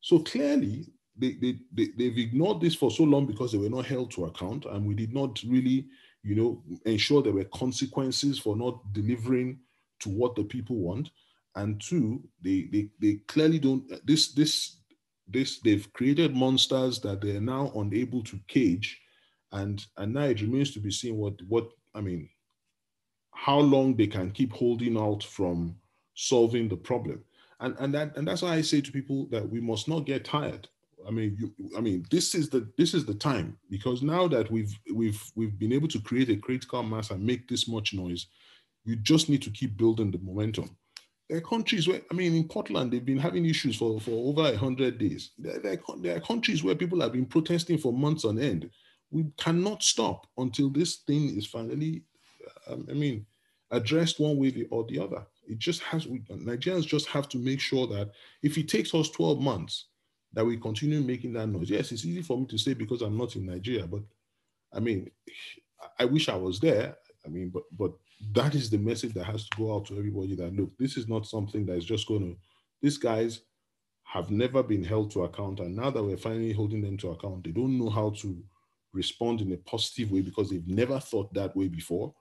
[0.00, 3.86] So clearly, they, they, they, they've ignored this for so long because they were not
[3.86, 5.86] held to account, and we did not really,
[6.22, 9.58] you know, ensure there were consequences for not delivering
[10.00, 11.10] to what the people want
[11.56, 14.76] and two, they they they clearly don't this this
[15.26, 19.00] this they've created monsters that they're now unable to cage,
[19.52, 22.28] and and now it remains to be seen what what I mean,
[23.32, 25.76] how long they can keep holding out from
[26.14, 27.24] solving the problem,
[27.60, 30.24] and and that and that's why I say to people that we must not get
[30.24, 30.68] tired.
[31.06, 34.50] I mean, you, I mean, this is the this is the time because now that
[34.50, 38.26] we've we've we've been able to create a critical mass and make this much noise,
[38.84, 40.76] you just need to keep building the momentum
[41.28, 44.42] there are countries where, I mean, in Portland, they've been having issues for, for over
[44.42, 45.32] 100 days.
[45.38, 48.70] There, there, there, are countries where people have been protesting for months on end.
[49.10, 52.02] We cannot stop until this thing is finally,
[52.68, 53.26] um, I mean,
[53.70, 55.26] addressed one way or the other.
[55.48, 58.10] It just has, we, Nigerians just have to make sure that
[58.42, 59.86] if it takes us 12 months,
[60.32, 61.70] that we continue making that noise.
[61.70, 64.02] Yes, it's easy for me to say because I'm not in Nigeria, but
[64.72, 65.10] I mean,
[65.98, 66.96] I wish I was there.
[67.26, 67.92] I mean, but but
[68.32, 71.08] that is the message that has to go out to everybody that look, this is
[71.08, 72.36] not something that is just going to,
[72.80, 73.40] these guys
[74.04, 75.60] have never been held to account.
[75.60, 78.42] And now that we're finally holding them to account, they don't know how to
[78.92, 82.14] respond in a positive way because they've never thought that way before.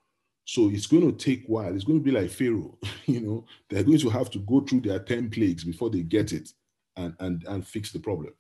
[0.44, 1.74] So it's going to take while.
[1.74, 4.82] It's going to be like Pharaoh, you know, they're going to have to go through
[4.82, 6.50] their 10 plagues before they get it
[6.98, 8.34] and, and, and fix the problem.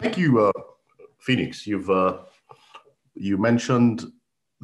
[0.00, 0.52] Thank you, uh,
[1.20, 1.66] Phoenix.
[1.66, 2.18] You've uh,
[3.14, 4.04] you mentioned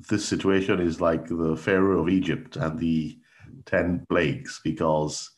[0.09, 3.19] this situation is like the Pharaoh of Egypt and the
[3.67, 5.31] 10 plagues, because,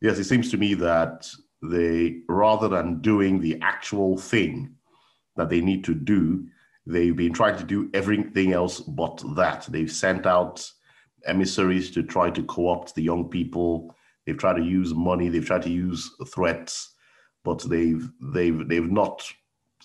[0.00, 1.28] yes, it seems to me that
[1.62, 4.74] they, rather than doing the actual thing
[5.36, 6.46] that they need to do,
[6.86, 9.66] they've been trying to do everything else but that.
[9.68, 10.68] They've sent out
[11.26, 13.94] emissaries to try to co opt the young people.
[14.26, 16.94] They've tried to use money, they've tried to use threats,
[17.44, 19.26] but they've, they've, they've not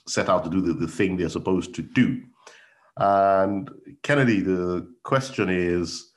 [0.08, 2.22] set out to do the, the thing they're supposed to do.
[3.00, 3.70] And
[4.04, 6.12] Kennedy, the question is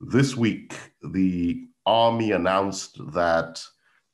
[0.00, 3.62] this week, the Army announced that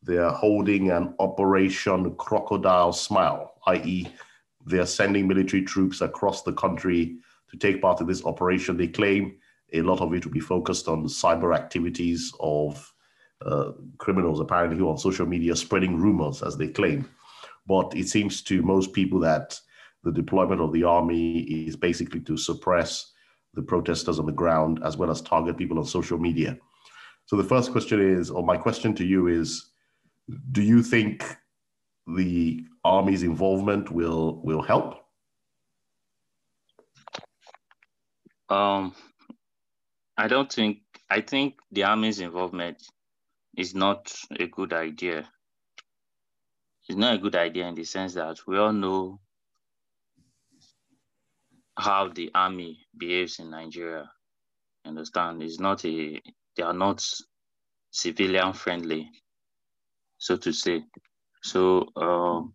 [0.02, 4.08] they're holding an Operation Crocodile Smile, i.e.,
[4.64, 7.18] they're sending military troops across the country
[7.50, 8.76] to take part in this operation.
[8.76, 9.36] They claim
[9.72, 12.92] a lot of it will be focused on cyber activities of
[13.44, 17.08] uh, criminals, apparently, who are on social media spreading rumors, as they claim.
[17.66, 19.60] But it seems to most people that
[20.06, 23.12] the deployment of the army is basically to suppress
[23.54, 26.56] the protesters on the ground as well as target people on social media.
[27.24, 29.72] So the first question is, or my question to you is,
[30.52, 31.24] do you think
[32.06, 34.94] the army's involvement will will help?
[38.48, 38.94] Um,
[40.16, 40.78] I don't think.
[41.10, 42.80] I think the army's involvement
[43.56, 45.28] is not a good idea.
[46.88, 49.18] It's not a good idea in the sense that we all know
[51.78, 54.10] how the army behaves in Nigeria.
[54.86, 55.42] Understand?
[55.42, 56.20] It's not a
[56.56, 57.04] they are not
[57.90, 59.10] civilian friendly,
[60.18, 60.84] so to say.
[61.42, 62.54] So um,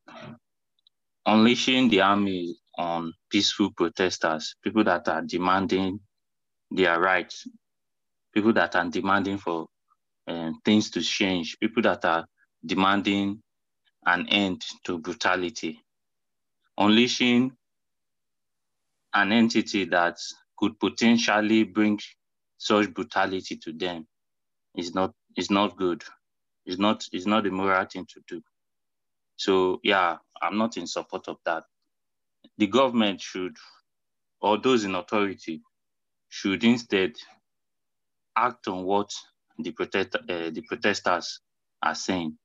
[1.25, 5.99] unleashing the army on peaceful protesters, people that are demanding
[6.71, 7.47] their rights,
[8.33, 9.67] people that are demanding for
[10.27, 12.25] um, things to change, people that are
[12.65, 13.41] demanding
[14.05, 15.79] an end to brutality.
[16.77, 17.51] Unleashing
[19.13, 20.17] an entity that
[20.57, 21.99] could potentially bring
[22.57, 24.07] such brutality to them
[24.75, 26.03] is not is not good.
[26.65, 28.41] It's not it's not the moral thing to do.
[29.35, 31.63] So yeah, I'm not in support of that.
[32.57, 33.57] The government should
[34.41, 35.61] or those in authority
[36.29, 37.13] should instead
[38.35, 39.11] act on what
[39.59, 41.39] the, protest, uh, the protesters
[41.83, 42.37] are saying.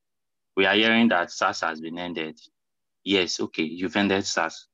[0.56, 2.38] We are hearing that SARS has been ended.
[3.04, 4.66] Yes, okay, you've ended SARS.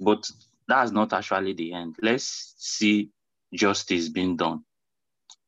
[0.00, 0.28] But
[0.68, 1.96] that's not actually the end.
[2.00, 3.10] Let's see
[3.52, 4.64] justice being done.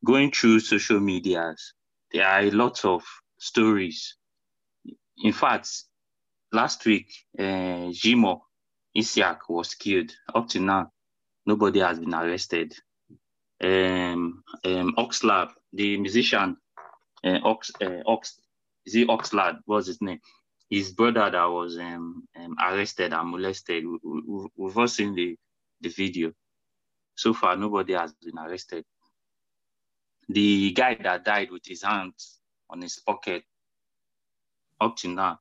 [0.03, 1.73] Going through social medias,
[2.11, 3.03] there are a lot of
[3.37, 4.15] stories.
[5.23, 5.69] In fact,
[6.51, 8.41] last week, uh, Jimoh
[8.97, 10.11] Isiaq was killed.
[10.33, 10.91] Up to now,
[11.45, 12.73] nobody has been arrested.
[13.63, 16.57] Um, um, Oxlab, the musician,
[17.23, 18.39] uh, Ox, uh, Ox,
[18.87, 19.59] is he Oxlade?
[19.65, 20.19] What's his name?
[20.71, 23.83] His brother that was um, um, arrested and molested.
[23.85, 25.37] We, we've all seen the,
[25.81, 26.31] the video.
[27.15, 28.85] So far, nobody has been arrested.
[30.29, 33.43] The guy that died with his hands on his pocket,
[34.79, 35.39] up to now,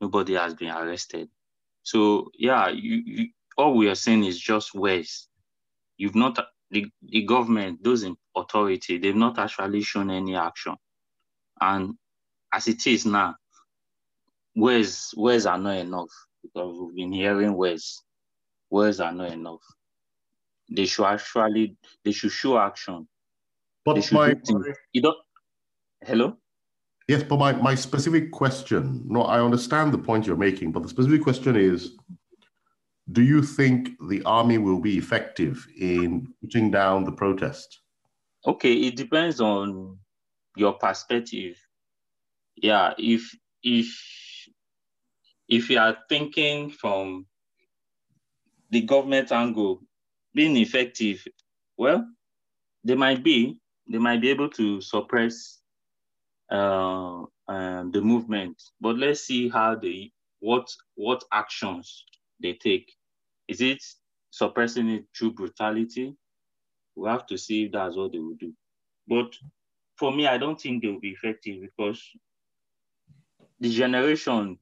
[0.00, 1.28] nobody has been arrested.
[1.82, 3.28] So yeah, you, you,
[3.58, 5.28] all we are saying is just words.
[5.98, 6.38] You've not
[6.70, 10.76] the, the government, those in authority, they've not actually shown any action.
[11.60, 11.96] And
[12.50, 13.36] as it is now,
[14.56, 16.10] words words are not enough
[16.42, 18.02] because we've been hearing words.
[18.70, 19.62] Words are not enough.
[20.70, 23.08] They should actually they should show action.
[23.84, 24.34] But my,
[24.92, 25.16] you don't
[26.04, 26.36] hello?
[27.08, 30.88] Yes, but my, my specific question, no, I understand the point you're making, but the
[30.88, 31.96] specific question is
[33.10, 37.80] do you think the army will be effective in putting down the protest?
[38.46, 39.98] Okay, it depends on
[40.56, 41.56] your perspective.
[42.56, 43.88] Yeah, if if
[45.50, 47.26] if you are thinking from
[48.70, 49.82] the government angle,
[50.32, 51.26] being effective,
[51.76, 52.06] well,
[52.84, 53.58] they might be,
[53.90, 55.58] they might be able to suppress
[56.52, 58.62] uh, um, the movement.
[58.80, 62.04] But let's see how they what what actions
[62.40, 62.92] they take.
[63.48, 63.82] Is it
[64.30, 66.14] suppressing it through brutality?
[66.94, 68.52] We have to see if that's what they will do.
[69.08, 69.34] But
[69.96, 72.00] for me, I don't think they will be effective because
[73.58, 74.58] the generation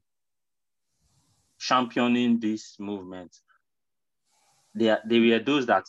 [1.59, 3.37] championing this movement,
[4.75, 5.85] they, are, they were those that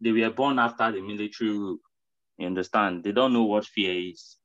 [0.00, 1.78] they were born after the military rule.
[2.38, 3.04] You understand?
[3.04, 4.38] They don't know what fear is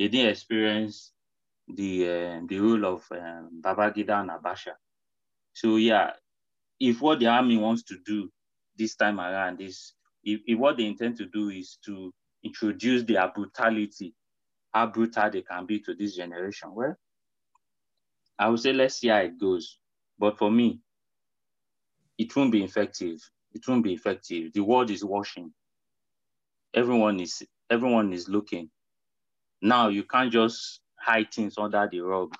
[0.00, 1.12] they didn't experience
[1.68, 4.72] the uh, the rule of um, and Abacha.
[5.52, 6.12] So yeah,
[6.80, 8.30] if what the army wants to do
[8.78, 9.92] this time around is
[10.24, 14.14] if, if what they intend to do is to introduce their brutality,
[14.72, 16.96] how brutal they can be to this generation, well,
[18.40, 19.78] I would say let's see how it goes.
[20.18, 20.80] But for me,
[22.18, 23.20] it won't be effective.
[23.52, 24.52] It won't be effective.
[24.54, 25.52] The world is watching.
[26.74, 28.70] Everyone is everyone is looking.
[29.62, 32.34] Now you can't just hide things under the rug.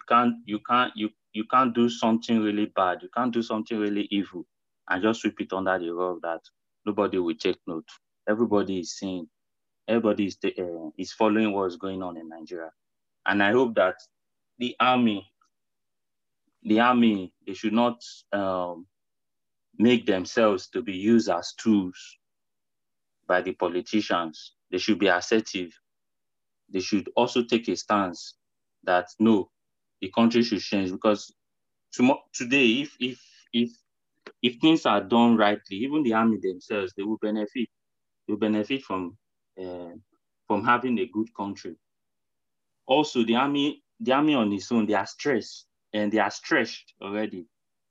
[0.00, 3.02] You can't you can't you you can't do something really bad.
[3.02, 4.46] You can't do something really evil
[4.88, 6.40] and just sweep it under the rug that
[6.86, 7.88] nobody will take note.
[8.28, 9.28] Everybody is seeing.
[9.88, 12.70] Everybody is uh, is following what's going on in Nigeria,
[13.26, 13.96] and I hope that
[14.58, 15.26] the army,
[16.64, 18.02] the army, they should not
[18.32, 18.86] um,
[19.78, 22.18] make themselves to be used as tools
[23.28, 24.54] by the politicians.
[24.70, 25.72] They should be assertive
[26.68, 28.34] they should also take a stance
[28.84, 29.50] that no,
[30.00, 31.34] the country should change because
[32.34, 33.20] today, if if
[33.52, 33.70] if
[34.42, 37.68] if things are done rightly, even the army themselves, they will benefit.
[38.26, 39.16] They will benefit from
[39.60, 39.92] uh,
[40.46, 41.76] from having a good country.
[42.86, 46.94] Also, the army, the army on its own, they are stressed and they are stretched
[47.00, 47.46] already.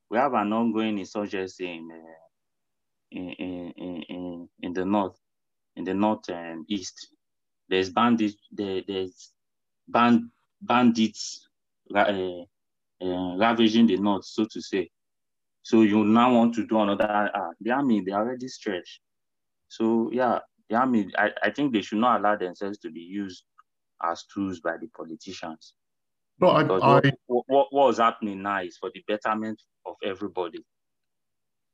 [0.09, 2.25] We have an ongoing insurgency in uh,
[3.11, 3.29] in,
[3.77, 5.17] in, in, in the north,
[5.75, 7.09] in the north and east.
[7.69, 9.31] There's bandits, there, there's
[9.87, 10.29] band,
[10.61, 11.47] bandits
[11.95, 14.89] uh, uh, ravaging the north, so to say.
[15.63, 18.99] So you now want to do another, uh, the army, they are already stretched.
[19.67, 20.39] So yeah,
[20.69, 23.43] the army, I, I think they should not allow themselves to be used
[24.03, 25.73] as tools by the politicians.
[26.39, 26.63] No, I,
[26.97, 30.65] I what, what, was happening now is for the betterment of everybody.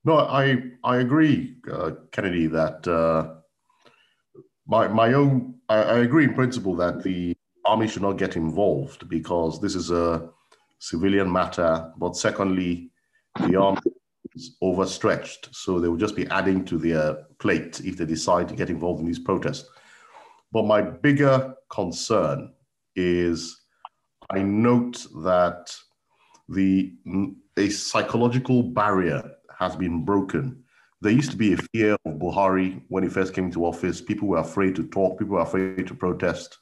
[0.04, 3.36] No, I I agree, uh, Kennedy, that uh,
[4.68, 7.36] my my own I, I, agree in principle that the
[7.66, 10.30] army should not get involved because this is a
[10.80, 11.92] civilian matter.
[11.98, 12.92] But secondly,
[13.48, 13.82] the army
[14.36, 18.56] is overstretched, so they will just be adding to their plate if they decide to
[18.56, 19.70] get involved in these protests.
[20.52, 22.54] But my bigger concern
[22.96, 23.61] is
[24.32, 25.76] I note that
[26.50, 26.94] the
[27.58, 29.30] a psychological barrier
[29.60, 30.64] has been broken
[31.02, 34.02] there used to be a fear of Buhari when he first came to office.
[34.02, 36.60] People were afraid to talk, people were afraid to protest.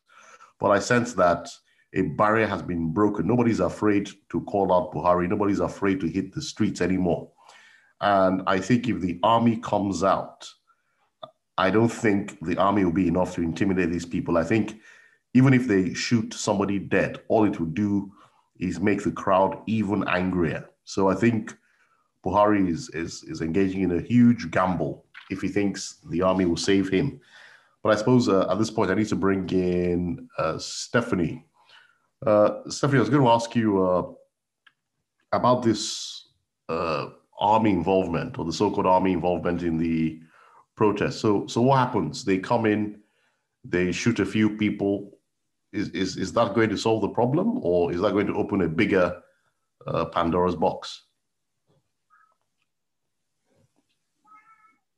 [0.60, 1.50] But I sense that
[1.94, 3.28] a barrier has been broken.
[3.28, 7.30] Nobody's afraid to call out Buhari, nobody's afraid to hit the streets anymore.
[8.00, 10.48] And I think if the army comes out,
[11.58, 14.38] I don't think the army will be enough to intimidate these people.
[14.38, 14.80] I think
[15.34, 18.12] even if they shoot somebody dead, all it will do
[18.60, 20.70] is make the crowd even angrier.
[20.84, 21.56] So I think
[22.26, 26.58] Buhari is, is, is engaging in a huge gamble if he thinks the army will
[26.58, 27.20] save him.
[27.84, 31.46] But I suppose uh, at this point, I need to bring in uh, Stephanie.
[32.26, 34.04] Uh, Stephanie, I was going to ask you uh,
[35.32, 36.28] about this
[36.68, 37.10] uh,
[37.40, 40.20] army involvement or the so-called army involvement in the
[40.76, 41.22] protest.
[41.22, 42.26] So, so what happens?
[42.26, 43.00] They come in,
[43.64, 45.18] they shoot a few people.
[45.72, 48.62] Is is is that going to solve the problem, or is that going to open
[48.62, 49.22] a bigger
[49.86, 51.06] uh, Pandora's box?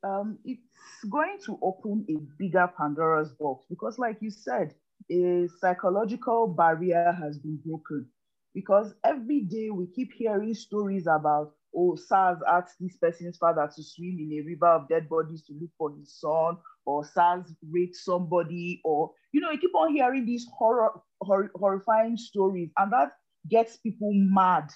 [0.03, 0.61] Um, it's
[1.09, 4.73] going to open a bigger Pandora's box because, like you said,
[5.11, 8.07] a psychological barrier has been broken.
[8.53, 13.83] Because every day we keep hearing stories about, oh, SARS asked this person's father to
[13.83, 17.95] swim in a river of dead bodies to look for his son, or SARS raped
[17.95, 20.91] somebody, or, you know, you keep on hearing these horror,
[21.21, 23.11] hor- horrifying stories, and that
[23.49, 24.69] gets people mad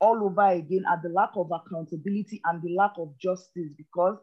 [0.00, 4.18] all over again at the lack of accountability and the lack of justice because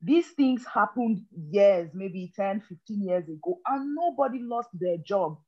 [0.00, 5.38] these things happened years, maybe 10, 15 years ago, and nobody lost their job.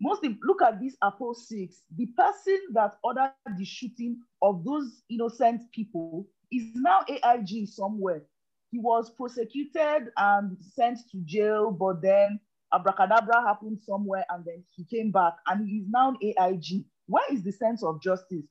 [0.00, 1.82] Mostly, look at this Apo 6.
[1.96, 8.22] The person that ordered the shooting of those innocent people is now AIG somewhere.
[8.70, 12.40] He was prosecuted and sent to jail, but then
[12.72, 16.84] abracadabra happened somewhere and then he came back and he is now AIG.
[17.06, 18.46] Where is the sense of justice?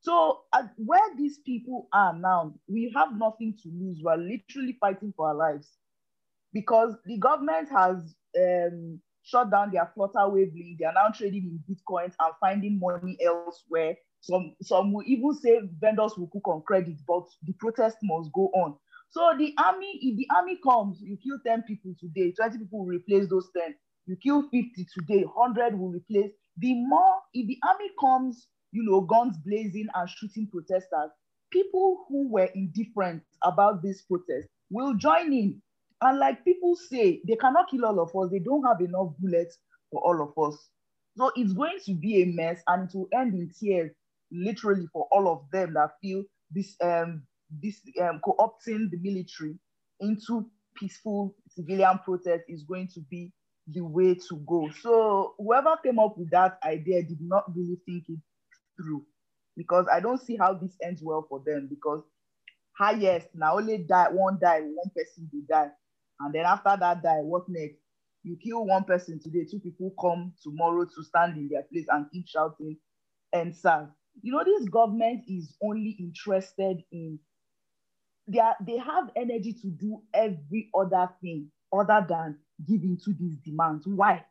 [0.00, 4.00] So uh, where these people are now, we have nothing to lose.
[4.02, 5.68] We're literally fighting for our lives
[6.52, 10.76] because the government has um, shut down their Flutter Wavely.
[10.78, 13.96] They are now trading in bitcoins and finding money elsewhere.
[14.20, 18.50] Some, some will even say vendors will cook on credit, but the protest must go
[18.54, 18.76] on.
[19.10, 22.94] So the army, if the army comes, you kill 10 people today, 20 people will
[22.96, 23.74] replace those 10.
[24.06, 26.32] You kill 50 today, 100 will replace.
[26.58, 31.10] The more, if the army comes you know, guns blazing and shooting protesters,
[31.50, 35.62] people who were indifferent about this protest will join in.
[36.02, 38.30] And like people say, they cannot kill all of us.
[38.30, 39.58] They don't have enough bullets
[39.90, 40.58] for all of us.
[41.16, 43.92] So it's going to be a mess and it will end in tears,
[44.30, 47.22] literally for all of them that feel this um
[47.62, 49.58] this um co-opting the military
[50.00, 53.32] into peaceful civilian protest is going to be
[53.68, 54.70] the way to go.
[54.82, 58.18] So whoever came up with that idea did not really think it
[58.76, 59.04] through
[59.56, 62.02] because I don't see how this ends well for them because
[62.78, 65.70] highest now only die one die one person will die
[66.20, 67.78] and then after that die what next?
[68.22, 72.06] You kill one person today two people come tomorrow to stand in their place and
[72.12, 72.76] keep shouting
[73.32, 73.88] and serve
[74.22, 77.18] you know this government is only interested in
[78.28, 83.36] they, are, they have energy to do every other thing other than giving to these
[83.44, 84.24] demands why?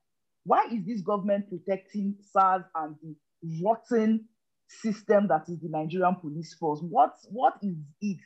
[0.43, 3.15] Why is this government protecting SARS and the
[3.63, 4.25] rotten
[4.67, 6.79] system that is the Nigerian police force.
[6.81, 8.17] What, what is it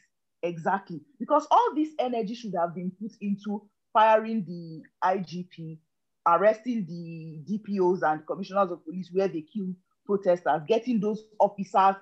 [0.44, 1.02] exactly?
[1.20, 5.80] Because all this energy should have been put into firing the IGP,
[6.28, 9.74] arresting the DPOs and commissioners of police where they kill
[10.06, 11.96] protesters, getting those officers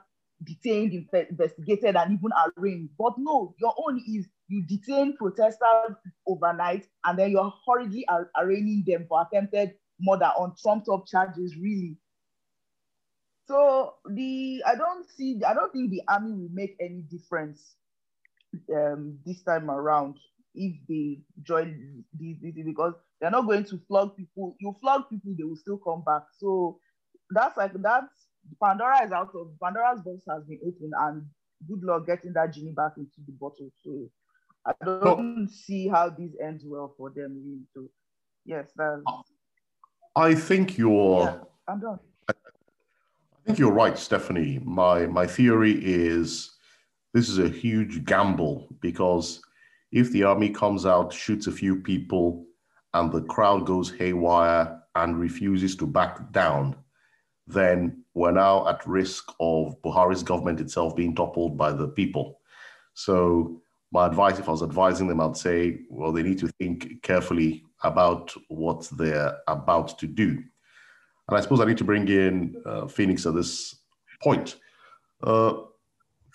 [0.43, 0.93] detained,
[1.29, 2.89] investigated, and even arraigned.
[2.97, 8.05] But no, your own is you detain protesters overnight and then you're hurriedly
[8.37, 11.97] arraigning them for attempted murder on trumped up charges, really.
[13.47, 17.75] So the I don't see I don't think the army will make any difference
[18.73, 20.15] um, this time around
[20.55, 24.55] if they join this, this because they're not going to flog people.
[24.59, 26.23] You flog people, they will still come back.
[26.37, 26.79] So
[27.31, 28.27] that's like that's
[28.61, 31.25] Pandora is out of Pandora's box has been opened, and
[31.67, 33.71] good luck getting that genie back into the bottle.
[33.83, 34.09] So
[34.65, 37.41] I don't see how this ends well for them.
[37.43, 37.65] Really.
[37.73, 37.89] So
[38.45, 39.01] yes, that's.
[40.15, 41.23] I think you're.
[41.23, 41.37] Yeah,
[41.67, 41.99] I'm done.
[42.29, 42.33] I
[43.45, 44.59] think you're right, Stephanie.
[44.63, 46.56] My my theory is
[47.17, 49.41] this is a huge gamble because
[49.91, 52.45] if the army comes out, shoots a few people,
[52.93, 56.75] and the crowd goes haywire and refuses to back down,
[57.47, 62.39] then we're now at risk of Buhari's government itself being toppled by the people.
[62.93, 67.01] So my advice, if I was advising them, I'd say, well, they need to think
[67.01, 70.43] carefully about what they're about to do.
[71.27, 73.75] And I suppose I need to bring in uh, Phoenix at this
[74.21, 74.57] point.
[75.23, 75.53] Uh,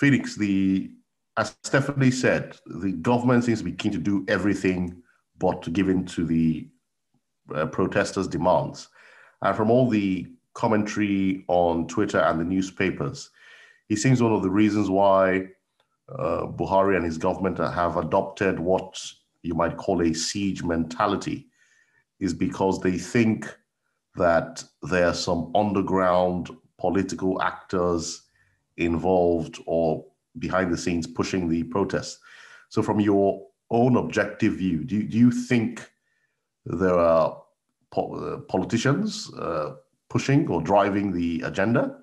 [0.02, 0.90] Phoenix, the
[1.36, 5.00] as Stephanie said, the government seems to be keen to do everything
[5.38, 6.68] but to give in to the
[7.54, 8.88] uh, protesters' demands.
[9.42, 13.30] And from all the commentary on Twitter and the newspapers,
[13.90, 15.46] it seems one of the reasons why
[16.08, 19.00] uh, Buhari and his government have adopted what
[19.44, 21.46] you might call a siege mentality
[22.18, 23.56] is because they think
[24.16, 28.22] that there are some underground political actors
[28.76, 30.04] involved or
[30.38, 32.18] behind the scenes pushing the protests.
[32.68, 35.88] So, from your own objective view, do, do you think
[36.64, 37.42] there are
[37.90, 39.74] po- politicians uh,
[40.08, 41.98] pushing or driving the agenda?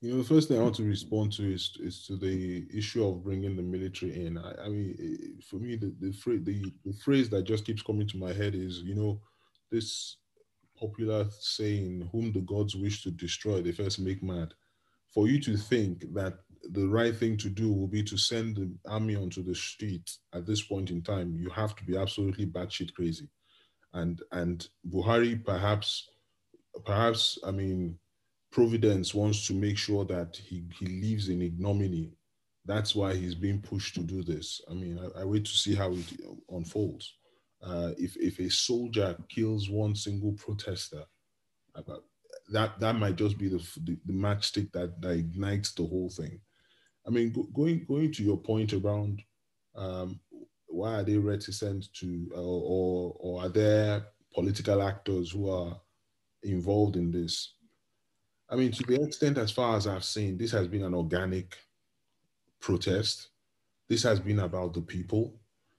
[0.00, 3.06] You know, the first thing I want to respond to is is to the issue
[3.06, 4.38] of bringing the military in.
[4.38, 8.16] I, I mean, for me, the the the, the phrase that just keeps coming to
[8.16, 9.20] my head is, you know,
[9.70, 10.16] this
[10.80, 14.54] popular saying, "Whom the gods wish to destroy, they first make mad."
[15.14, 18.70] For you to think that the right thing to do will be to send the
[18.88, 22.94] army onto the street at this point in time, you have to be absolutely batshit
[22.94, 23.28] crazy.
[23.92, 26.08] And and Buhari perhaps,
[26.84, 27.98] perhaps I mean
[28.50, 32.12] Providence wants to make sure that he, he lives in ignominy.
[32.64, 34.60] That's why he's being pushed to do this.
[34.70, 36.12] I mean, I, I wait to see how it
[36.50, 37.14] unfolds.
[37.62, 41.04] Uh, if, if a soldier kills one single protester,
[42.50, 46.40] that, that might just be the, the, the matchstick that, that ignites the whole thing.
[47.06, 49.22] I mean, go, going, going to your point around
[49.76, 50.20] um,
[50.66, 55.80] why are they reticent to, uh, or, or are there political actors who are
[56.42, 57.54] involved in this?
[58.48, 61.56] I mean, to the extent as far as I've seen, this has been an organic
[62.60, 63.28] protest.
[63.88, 65.34] This has been about the people.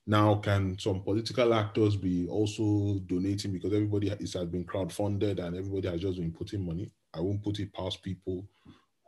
[0.08, 5.88] Now, can some political actors be also donating because everybody has been crowdfunded and everybody
[5.88, 6.91] has just been putting money?
[7.14, 8.47] I won't put it past people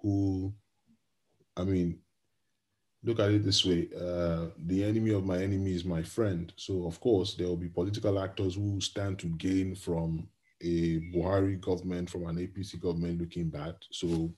[0.01, 0.53] who,
[1.57, 1.99] I mean,
[3.03, 6.53] look at it this way uh, the enemy of my enemy is my friend.
[6.55, 10.27] So, of course, there will be political actors who stand to gain from
[10.61, 13.75] a Buhari government from an APC government looking bad.
[13.91, 14.31] So,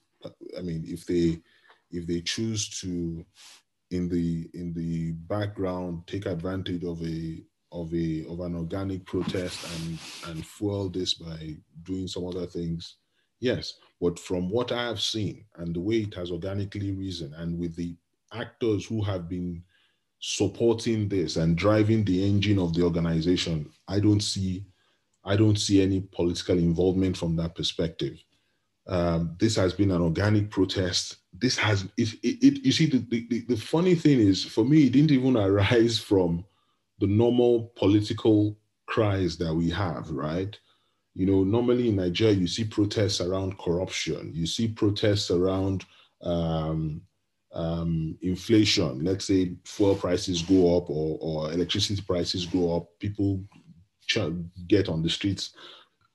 [0.58, 1.40] I mean, if they
[1.92, 3.24] if they choose to
[3.92, 9.66] in the in the background take advantage of a of a of an organic protest
[9.76, 12.98] and and fuel this by doing some other things
[13.40, 17.58] yes but from what i have seen and the way it has organically risen and
[17.58, 17.96] with the
[18.34, 19.64] actors who have been
[20.20, 24.66] supporting this and driving the engine of the organization i don't see
[25.26, 28.24] I don't see any political involvement from that perspective.
[28.88, 31.18] Um, this has been an organic protest.
[31.34, 34.86] This has, it, it, it you see, the, the, the funny thing is, for me,
[34.86, 36.46] it didn't even arise from
[37.00, 40.58] the normal political cries that we have, right?
[41.16, 45.86] You know, normally in Nigeria, you see protests around corruption, you see protests around
[46.22, 47.02] um,
[47.54, 49.04] um, inflation.
[49.04, 53.44] Let's say fuel prices go up or, or electricity prices go up, people
[54.68, 55.56] get on the streets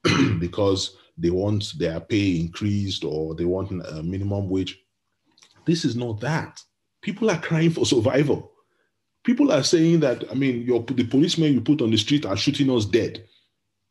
[0.38, 4.78] because they want their pay increased or they want a minimum wage.
[5.64, 6.60] This is not that.
[7.02, 8.52] People are crying for survival.
[9.24, 12.70] People are saying that, I mean, the policemen you put on the street are shooting
[12.70, 13.24] us dead.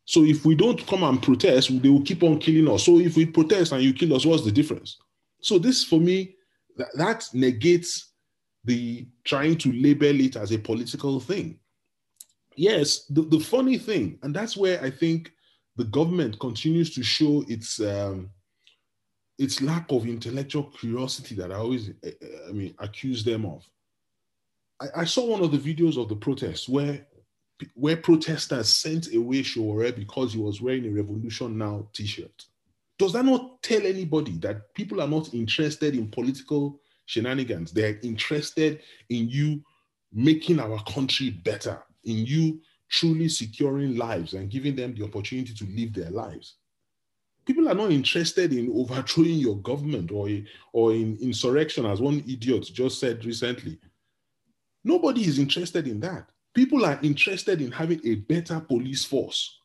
[0.05, 2.85] So if we don't come and protest, they will keep on killing us.
[2.85, 4.97] So if we protest and you kill us, what's the difference?
[5.41, 6.35] So this, for me,
[6.77, 8.11] that, that negates
[8.65, 11.59] the trying to label it as a political thing
[12.59, 15.31] yes, the, the funny thing, and that's where I think
[15.79, 18.29] the government continues to show its um,
[19.37, 23.65] its lack of intellectual curiosity that I always, eh, eh, I mean, accuse them of.
[24.81, 27.07] I, I saw one of the videos of the protests where
[27.75, 32.45] where protesters sent away Sowore because he was wearing a Revolution Now T-shirt.
[32.97, 37.71] Does that not tell anybody that people are not interested in political shenanigans?
[37.71, 39.63] They're interested in you
[40.11, 42.59] making our country better in you
[42.89, 46.55] truly securing lives and giving them the opportunity to live their lives.
[47.45, 50.29] People are not interested in overthrowing your government or,
[50.73, 53.79] or in insurrection, as one idiot just said recently.
[54.83, 56.29] Nobody is interested in that.
[56.53, 59.59] People are interested in having a better police force,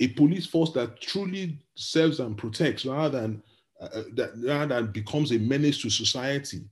[0.00, 3.42] a police force that truly serves and protects rather than,
[3.80, 6.64] uh, uh that, rather than becomes a menace to society,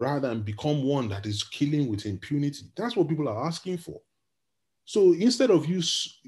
[0.00, 2.66] rather than become one that is killing with impunity.
[2.76, 4.00] That's what people are asking for.
[4.92, 5.80] So instead of you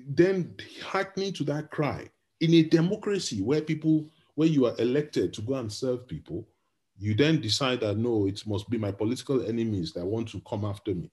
[0.08, 2.08] then hearkening to that cry,
[2.40, 6.48] in a democracy where people, where you are elected to go and serve people,
[6.96, 10.64] you then decide that no, it must be my political enemies that want to come
[10.64, 11.10] after me.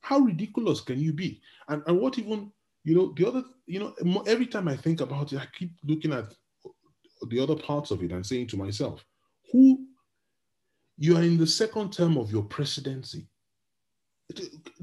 [0.00, 1.42] How ridiculous can you be?
[1.68, 2.50] And, and what even,
[2.84, 6.14] you know, the other, you know, every time I think about it, I keep looking
[6.14, 6.32] at
[7.28, 9.04] the other parts of it and saying to myself,
[9.52, 9.84] who,
[10.96, 13.26] you are in the second term of your presidency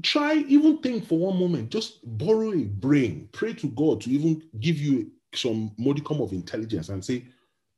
[0.02, 4.40] try even think for one moment just borrow a brain pray to god to even
[4.60, 7.24] give you some modicum of intelligence and say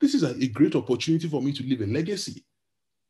[0.00, 2.44] this is a, a, great opportunity for me to leave a legacy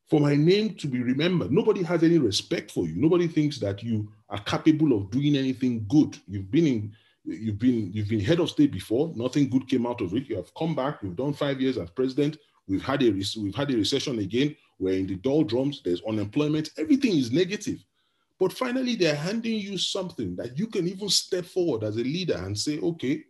[0.07, 1.51] for my name to be remembered.
[1.51, 2.95] Nobody has any respect for you.
[2.95, 6.17] Nobody thinks that you are capable of doing anything good.
[6.27, 6.93] You've been in,
[7.23, 9.11] you've been, you've been head of state before.
[9.15, 10.29] Nothing good came out of it.
[10.29, 10.99] You have come back.
[11.01, 12.37] You've done five years as president.
[12.67, 14.55] We've had a we've had a recession again.
[14.79, 15.81] We're in the doldrums.
[15.83, 16.69] There's unemployment.
[16.77, 17.83] Everything is negative.
[18.39, 22.37] But finally, they're handing you something that you can even step forward as a leader
[22.37, 23.23] and say, okay,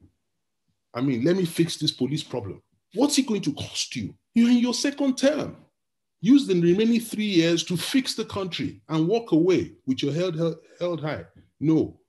[0.94, 2.62] I mean, let me fix this police problem.
[2.94, 4.16] What's it going to cost you?
[4.34, 5.58] You're in your second term.
[6.22, 10.36] Use the remaining three years to fix the country and walk away with your head
[10.36, 11.26] held, held high.
[11.60, 12.00] No.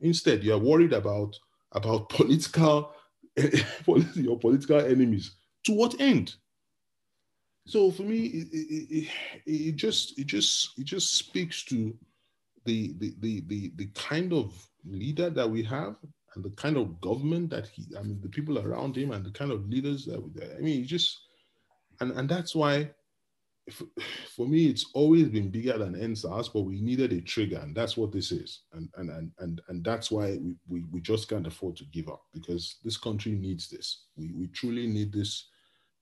[0.00, 1.36] Instead, you are worried about,
[1.72, 2.94] about political
[4.14, 5.36] your political enemies.
[5.64, 6.34] To what end?
[7.66, 9.08] So for me, it, it, it,
[9.46, 11.94] it, just it just it just speaks to
[12.70, 14.46] the, the the the the kind of
[14.84, 15.96] leader that we have
[16.34, 19.32] and the kind of government that he I mean the people around him and the
[19.32, 20.20] kind of leaders that
[20.56, 21.20] I mean just
[22.00, 22.90] and and that's why
[24.36, 27.96] for me it's always been bigger than EndSARS, but we needed a trigger and that's
[27.96, 28.62] what this is.
[28.72, 32.08] And and and and, and that's why we, we we just can't afford to give
[32.08, 34.04] up because this country needs this.
[34.16, 35.48] We we truly need this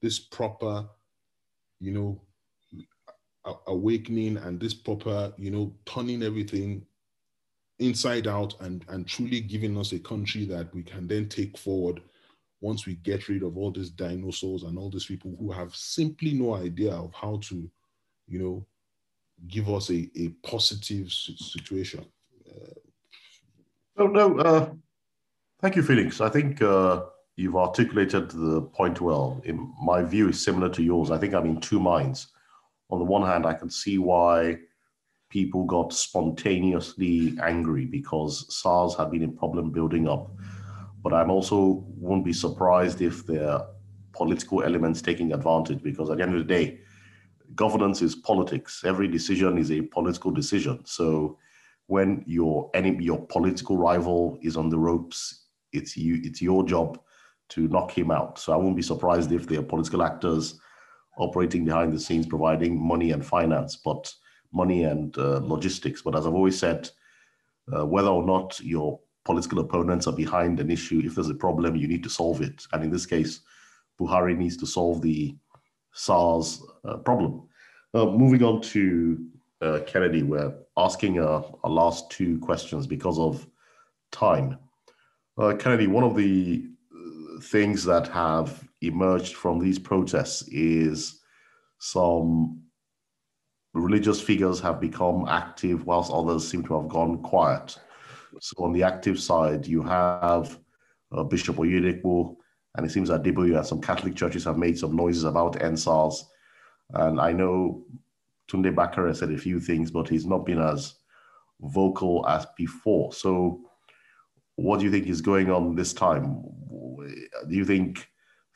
[0.02, 0.86] this proper
[1.80, 2.20] you know
[3.66, 6.84] awakening and this proper, you know, turning everything
[7.78, 12.00] inside out and, and truly giving us a country that we can then take forward
[12.60, 16.34] once we get rid of all these dinosaurs and all these people who have simply
[16.34, 17.70] no idea of how to,
[18.26, 18.66] you know,
[19.46, 22.04] give us a, a positive situation.
[22.48, 22.74] Uh,
[23.96, 24.38] no, no.
[24.40, 24.70] Uh,
[25.60, 26.20] thank you, Felix.
[26.20, 27.02] I think uh,
[27.36, 29.40] you've articulated the point well.
[29.44, 31.12] In my view, is similar to yours.
[31.12, 32.28] I think I'm in two minds
[32.90, 34.58] on the one hand, I can see why
[35.30, 40.30] people got spontaneously angry because SARS had been a problem building up.
[41.02, 43.66] But I'm also won't be surprised if there are
[44.12, 46.80] political elements taking advantage because at the end of the day,
[47.54, 48.82] governance is politics.
[48.84, 50.84] Every decision is a political decision.
[50.84, 51.38] So
[51.86, 56.98] when your enemy, your political rival is on the ropes, it's you, it's your job
[57.50, 58.38] to knock him out.
[58.38, 60.58] So I won't be surprised if there are political actors
[61.18, 64.12] operating behind the scenes, providing money and finance, but
[64.52, 66.02] money and uh, logistics.
[66.02, 66.88] But as I've always said,
[67.74, 71.76] uh, whether or not your political opponents are behind an issue, if there's a problem,
[71.76, 72.64] you need to solve it.
[72.72, 73.40] And in this case,
[74.00, 75.36] Buhari needs to solve the
[75.92, 77.48] SARS uh, problem.
[77.92, 79.26] Uh, moving on to
[79.60, 83.46] uh, Kennedy, we're asking our last two questions because of
[84.12, 84.58] time.
[85.36, 86.64] Uh, Kennedy, one of the
[87.42, 91.20] things that have emerged from these protests is
[91.78, 92.62] some
[93.74, 97.76] religious figures have become active whilst others seem to have gone quiet.
[98.40, 100.58] So on the active side, you have
[101.12, 102.36] uh, Bishop Oyedepo,
[102.76, 106.24] and it seems that Adeboye and some Catholic churches have made some noises about EndSARS.
[106.94, 107.84] And I know
[108.48, 110.94] Tunde Bakare said a few things, but he's not been as
[111.60, 113.12] vocal as before.
[113.12, 113.60] So
[114.56, 116.42] what do you think is going on this time?
[117.48, 118.08] Do you think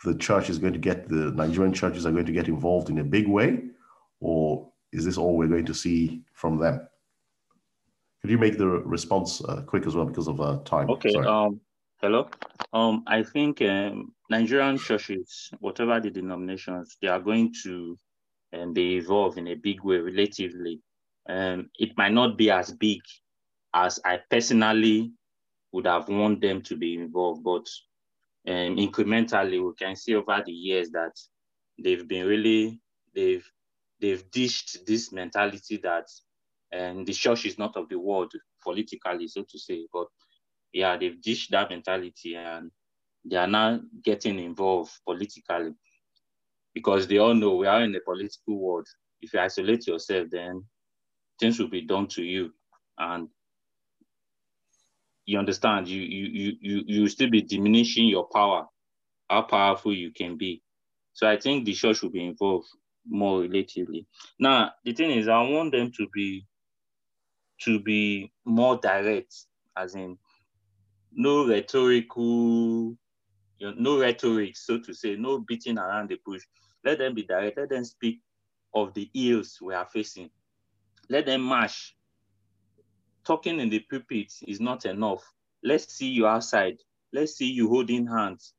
[0.05, 2.99] the church is going to get the Nigerian churches are going to get involved in
[2.99, 3.63] a big way,
[4.21, 6.87] or is this all we're going to see from them?
[8.21, 10.91] Could you make the response uh, quick as well because of uh, time?
[10.91, 11.15] Okay.
[11.15, 11.61] Um,
[12.01, 12.29] hello.
[12.73, 17.99] Um, I think um, Nigerian churches, whatever the denominations, they are going to
[18.53, 20.81] um, be involved in a big way relatively.
[21.29, 23.01] Um, it might not be as big
[23.75, 25.13] as I personally
[25.73, 27.67] would have want them to be involved, but
[28.49, 31.13] um, incrementally, we can see over the years that
[31.83, 32.81] they've been really
[33.15, 33.49] they've
[34.01, 36.07] they've dished this mentality that
[36.73, 38.33] and the church is not of the world
[38.63, 39.87] politically, so to say.
[39.93, 40.07] But
[40.73, 42.71] yeah, they've dished that mentality and
[43.25, 45.75] they are now getting involved politically
[46.75, 48.89] because they all know we are in a political world.
[49.21, 50.65] If you isolate yourself, then
[51.39, 52.53] things will be done to you.
[52.99, 53.29] And
[55.25, 58.67] you understand you you you you still be diminishing your power
[59.31, 60.63] how powerful you can be.
[61.15, 62.69] So i think the church should be involved
[63.07, 64.07] more relatively.
[64.39, 66.47] Now the thing is i want them to be
[67.63, 69.35] to be more direct
[69.77, 70.19] as in
[71.13, 72.97] no rhetorical
[73.59, 76.43] you know, no rhetoric so to say no beating around the bush.
[76.85, 77.59] Let them be direct.
[77.59, 78.21] Let them speak
[78.75, 80.31] of the ills we are facing.
[81.09, 81.95] Let them march
[83.25, 85.23] talking in the pulpit is not enough.
[85.63, 86.79] Let's see you outside.
[87.13, 88.55] Let's see you holding hands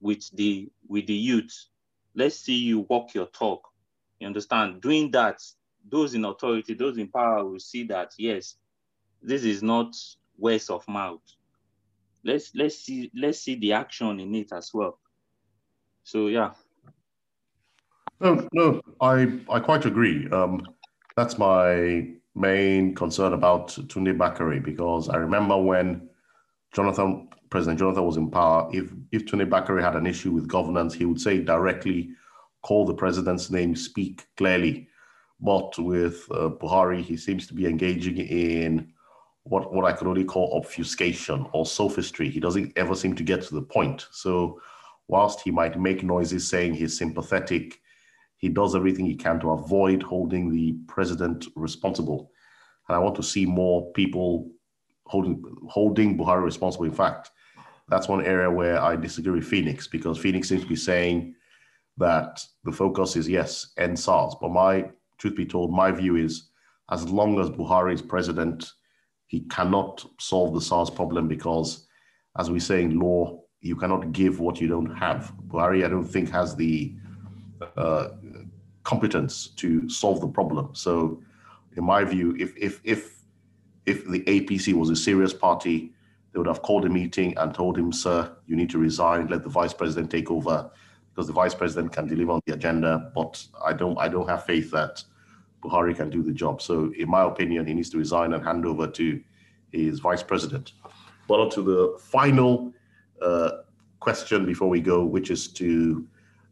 [0.00, 1.52] with the with the youth.
[2.14, 3.62] Let's see you walk your talk.
[4.20, 4.80] You understand?
[4.80, 5.42] Doing that,
[5.88, 8.56] those in authority, those in power will see that yes,
[9.22, 9.94] this is not
[10.38, 11.22] words of mouth.
[12.24, 14.98] Let's let's see let's see the action in it as well.
[16.04, 16.52] So yeah.
[18.20, 20.26] No, no, I, I quite agree.
[20.30, 20.66] Um,
[21.16, 26.08] that's my main concern about Tunde Bakare because I remember when
[26.74, 30.94] Jonathan, President Jonathan was in power, if, if Tunde Bakare had an issue with governance,
[30.94, 32.10] he would say directly,
[32.62, 34.88] call the president's name, speak clearly.
[35.40, 38.92] But with uh, Buhari, he seems to be engaging in
[39.44, 42.28] what, what I could only call obfuscation or sophistry.
[42.30, 44.06] He doesn't ever seem to get to the point.
[44.10, 44.60] So,
[45.08, 47.80] whilst he might make noises saying he's sympathetic,
[48.38, 52.30] he does everything he can to avoid holding the president responsible.
[52.88, 54.50] And I want to see more people
[55.06, 56.84] holding holding Buhari responsible.
[56.84, 57.30] In fact,
[57.88, 61.34] that's one area where I disagree with Phoenix because Phoenix seems to be saying
[61.98, 64.34] that the focus is yes, end SARS.
[64.40, 66.50] But my truth be told, my view is
[66.90, 68.70] as long as Buhari is president,
[69.26, 71.86] he cannot solve the SARS problem because,
[72.38, 75.32] as we say in law, you cannot give what you don't have.
[75.48, 76.94] Buhari, I don't think, has the
[77.76, 78.08] uh,
[78.84, 80.74] competence to solve the problem.
[80.74, 81.22] So,
[81.76, 83.16] in my view, if if if
[83.84, 85.92] if the APC was a serious party,
[86.32, 89.28] they would have called a meeting and told him, "Sir, you need to resign.
[89.28, 90.70] Let the vice president take over."
[91.10, 93.98] Because the vice president can deliver on the agenda, but I don't.
[93.98, 95.02] I don't have faith that
[95.62, 96.60] Buhari can do the job.
[96.60, 99.20] So, in my opinion, he needs to resign and hand over to
[99.72, 100.72] his vice president.
[101.28, 102.72] But on to the final
[103.20, 103.50] uh,
[104.00, 106.06] question before we go, which is to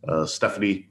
[0.09, 0.89] uh, Stephanie.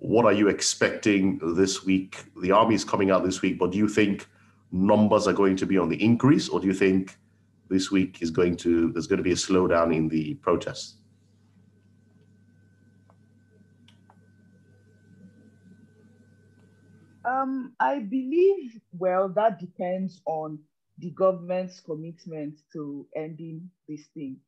[0.00, 2.24] What are you expecting this week?
[2.40, 4.28] The army is coming out this week, but do you think
[4.70, 7.16] numbers are going to be on the increase, or do you think
[7.68, 10.94] this week is going to there's going to be a slowdown in the protests?
[17.24, 20.60] Um, I believe, well, that depends on
[20.98, 24.38] the government's commitment to ending this thing.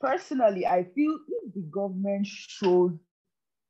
[0.00, 2.98] Personally, I feel if the government showed,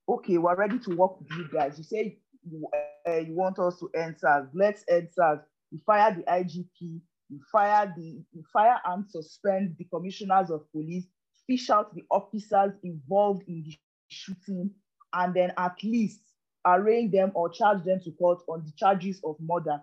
[0.09, 2.18] okay, we're ready to work with you guys, you say
[2.50, 2.66] you,
[3.06, 5.40] uh, you want us to SARS, let's SARS.
[5.70, 11.04] You fire the IGP, you fire the you fire and suspend the commissioners of police,
[11.46, 13.76] fish out the officers involved in the
[14.09, 14.70] shooting,
[15.12, 16.20] and then at least
[16.66, 19.78] arraign them or charge them to court on the charges of murder,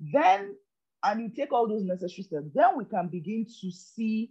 [0.00, 0.54] then,
[1.02, 4.30] and you take all those necessary steps, then we can begin to see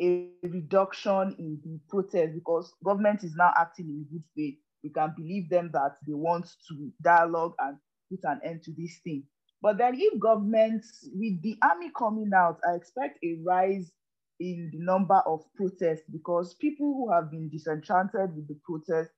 [0.00, 4.58] a reduction in the protest because government is now acting in good faith.
[4.86, 7.76] We can believe them that they want to dialogue and
[8.08, 9.24] put an end to this thing.
[9.60, 13.90] But then if governments, with the army coming out, I expect a rise
[14.38, 19.10] in the number of protests because people who have been disenchanted with the protest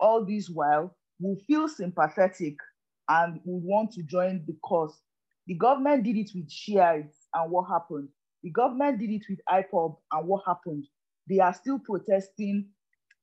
[0.00, 2.56] all this while will feel sympathetic
[3.08, 5.00] and will want to join the cause.
[5.46, 8.08] The government did it with Shiites and what happened?
[8.42, 10.86] The government did it with IPOB and what happened?
[11.28, 12.70] They are still protesting.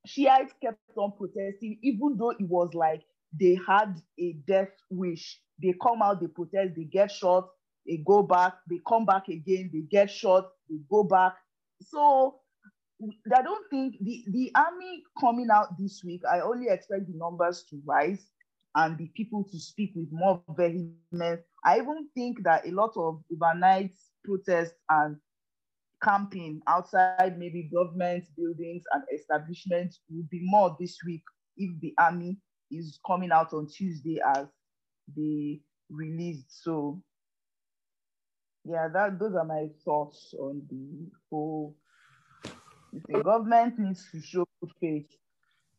[0.05, 3.03] Shiites kept on protesting, even though it was like
[3.39, 5.41] they had a death wish.
[5.61, 7.49] They come out, they protest, they get shot,
[7.85, 11.33] they go back, they come back again, they get shot, they go back.
[11.81, 12.39] So
[13.35, 17.65] I don't think the, the army coming out this week, I only expect the numbers
[17.69, 18.29] to rise
[18.75, 21.41] and the people to speak with more vehemence.
[21.65, 23.93] I even think that a lot of overnight
[24.23, 25.17] protests and
[26.03, 31.23] camping outside maybe government buildings and establishments will be more this week
[31.57, 32.37] if the army
[32.71, 34.45] is coming out on Tuesday as
[35.15, 36.63] they released.
[36.63, 37.01] So
[38.65, 41.75] yeah, that those are my thoughts on the whole.
[43.07, 45.07] The government needs to show good faith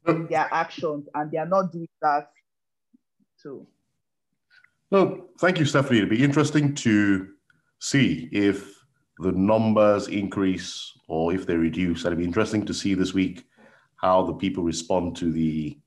[0.06, 2.30] in their actions, and they are not doing that.
[3.36, 3.66] So.
[4.92, 5.98] No, thank you, Stephanie.
[5.98, 7.28] It'd be interesting to
[7.80, 8.79] see if
[9.20, 12.04] the numbers increase or if they reduce.
[12.04, 13.44] It'd be interesting to see this week
[13.96, 15.78] how the people respond to the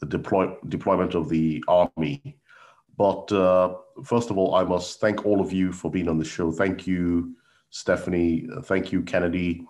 [0.00, 2.36] the deploy, deployment of the army.
[2.98, 6.24] But uh, first of all, I must thank all of you for being on the
[6.24, 6.52] show.
[6.52, 7.34] Thank you,
[7.70, 8.46] Stephanie.
[8.64, 9.66] Thank you, Kennedy.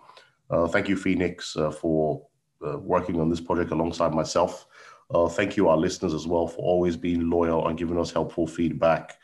[0.51, 2.27] Uh, thank you, Phoenix, uh, for
[2.67, 4.67] uh, working on this project alongside myself.
[5.13, 8.47] Uh, thank you, our listeners, as well, for always being loyal and giving us helpful
[8.47, 9.17] feedback.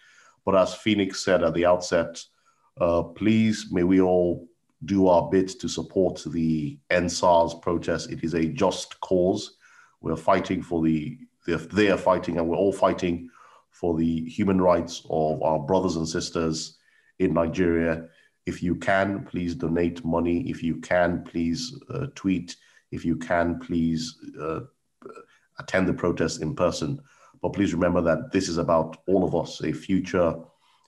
[0.45, 2.23] But as Phoenix said at the outset,
[2.81, 4.49] uh, please may we all
[4.85, 8.11] do our bit to support the EndSARS protest.
[8.11, 9.57] It is a just cause.
[10.01, 13.31] We're fighting for the, they are fighting, and we're all fighting
[13.71, 16.79] for the human rights of our brothers and sisters
[17.19, 18.09] in Nigeria.
[18.47, 20.49] If you can, please donate money.
[20.51, 22.57] If you can, please uh, tweet.
[22.91, 24.61] If you can, please uh,
[25.59, 27.01] attend the protest in person.
[27.41, 30.35] But please remember that this is about all of us, a future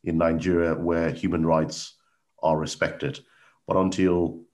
[0.05, 1.97] in Nigeria where human rights
[2.43, 3.21] are respected.
[3.67, 4.45] But until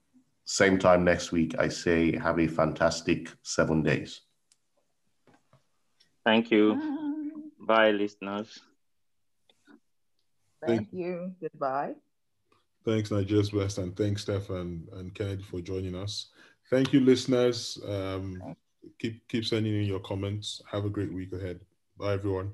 [0.45, 4.21] same time next week, I say have a fantastic seven days.
[6.25, 6.79] Thank you.
[7.59, 8.59] Bye, listeners.
[10.65, 11.33] Thank you.
[11.41, 11.93] Goodbye.
[12.85, 16.27] Thanks, Nigeria's Best, and thanks, Stefan and Kennedy, for joining us.
[16.69, 17.77] Thank you, listeners.
[17.87, 18.55] Um,
[18.99, 20.61] keep keep sending in your comments.
[20.71, 21.59] Have a great week ahead.
[21.97, 22.53] Bye, everyone.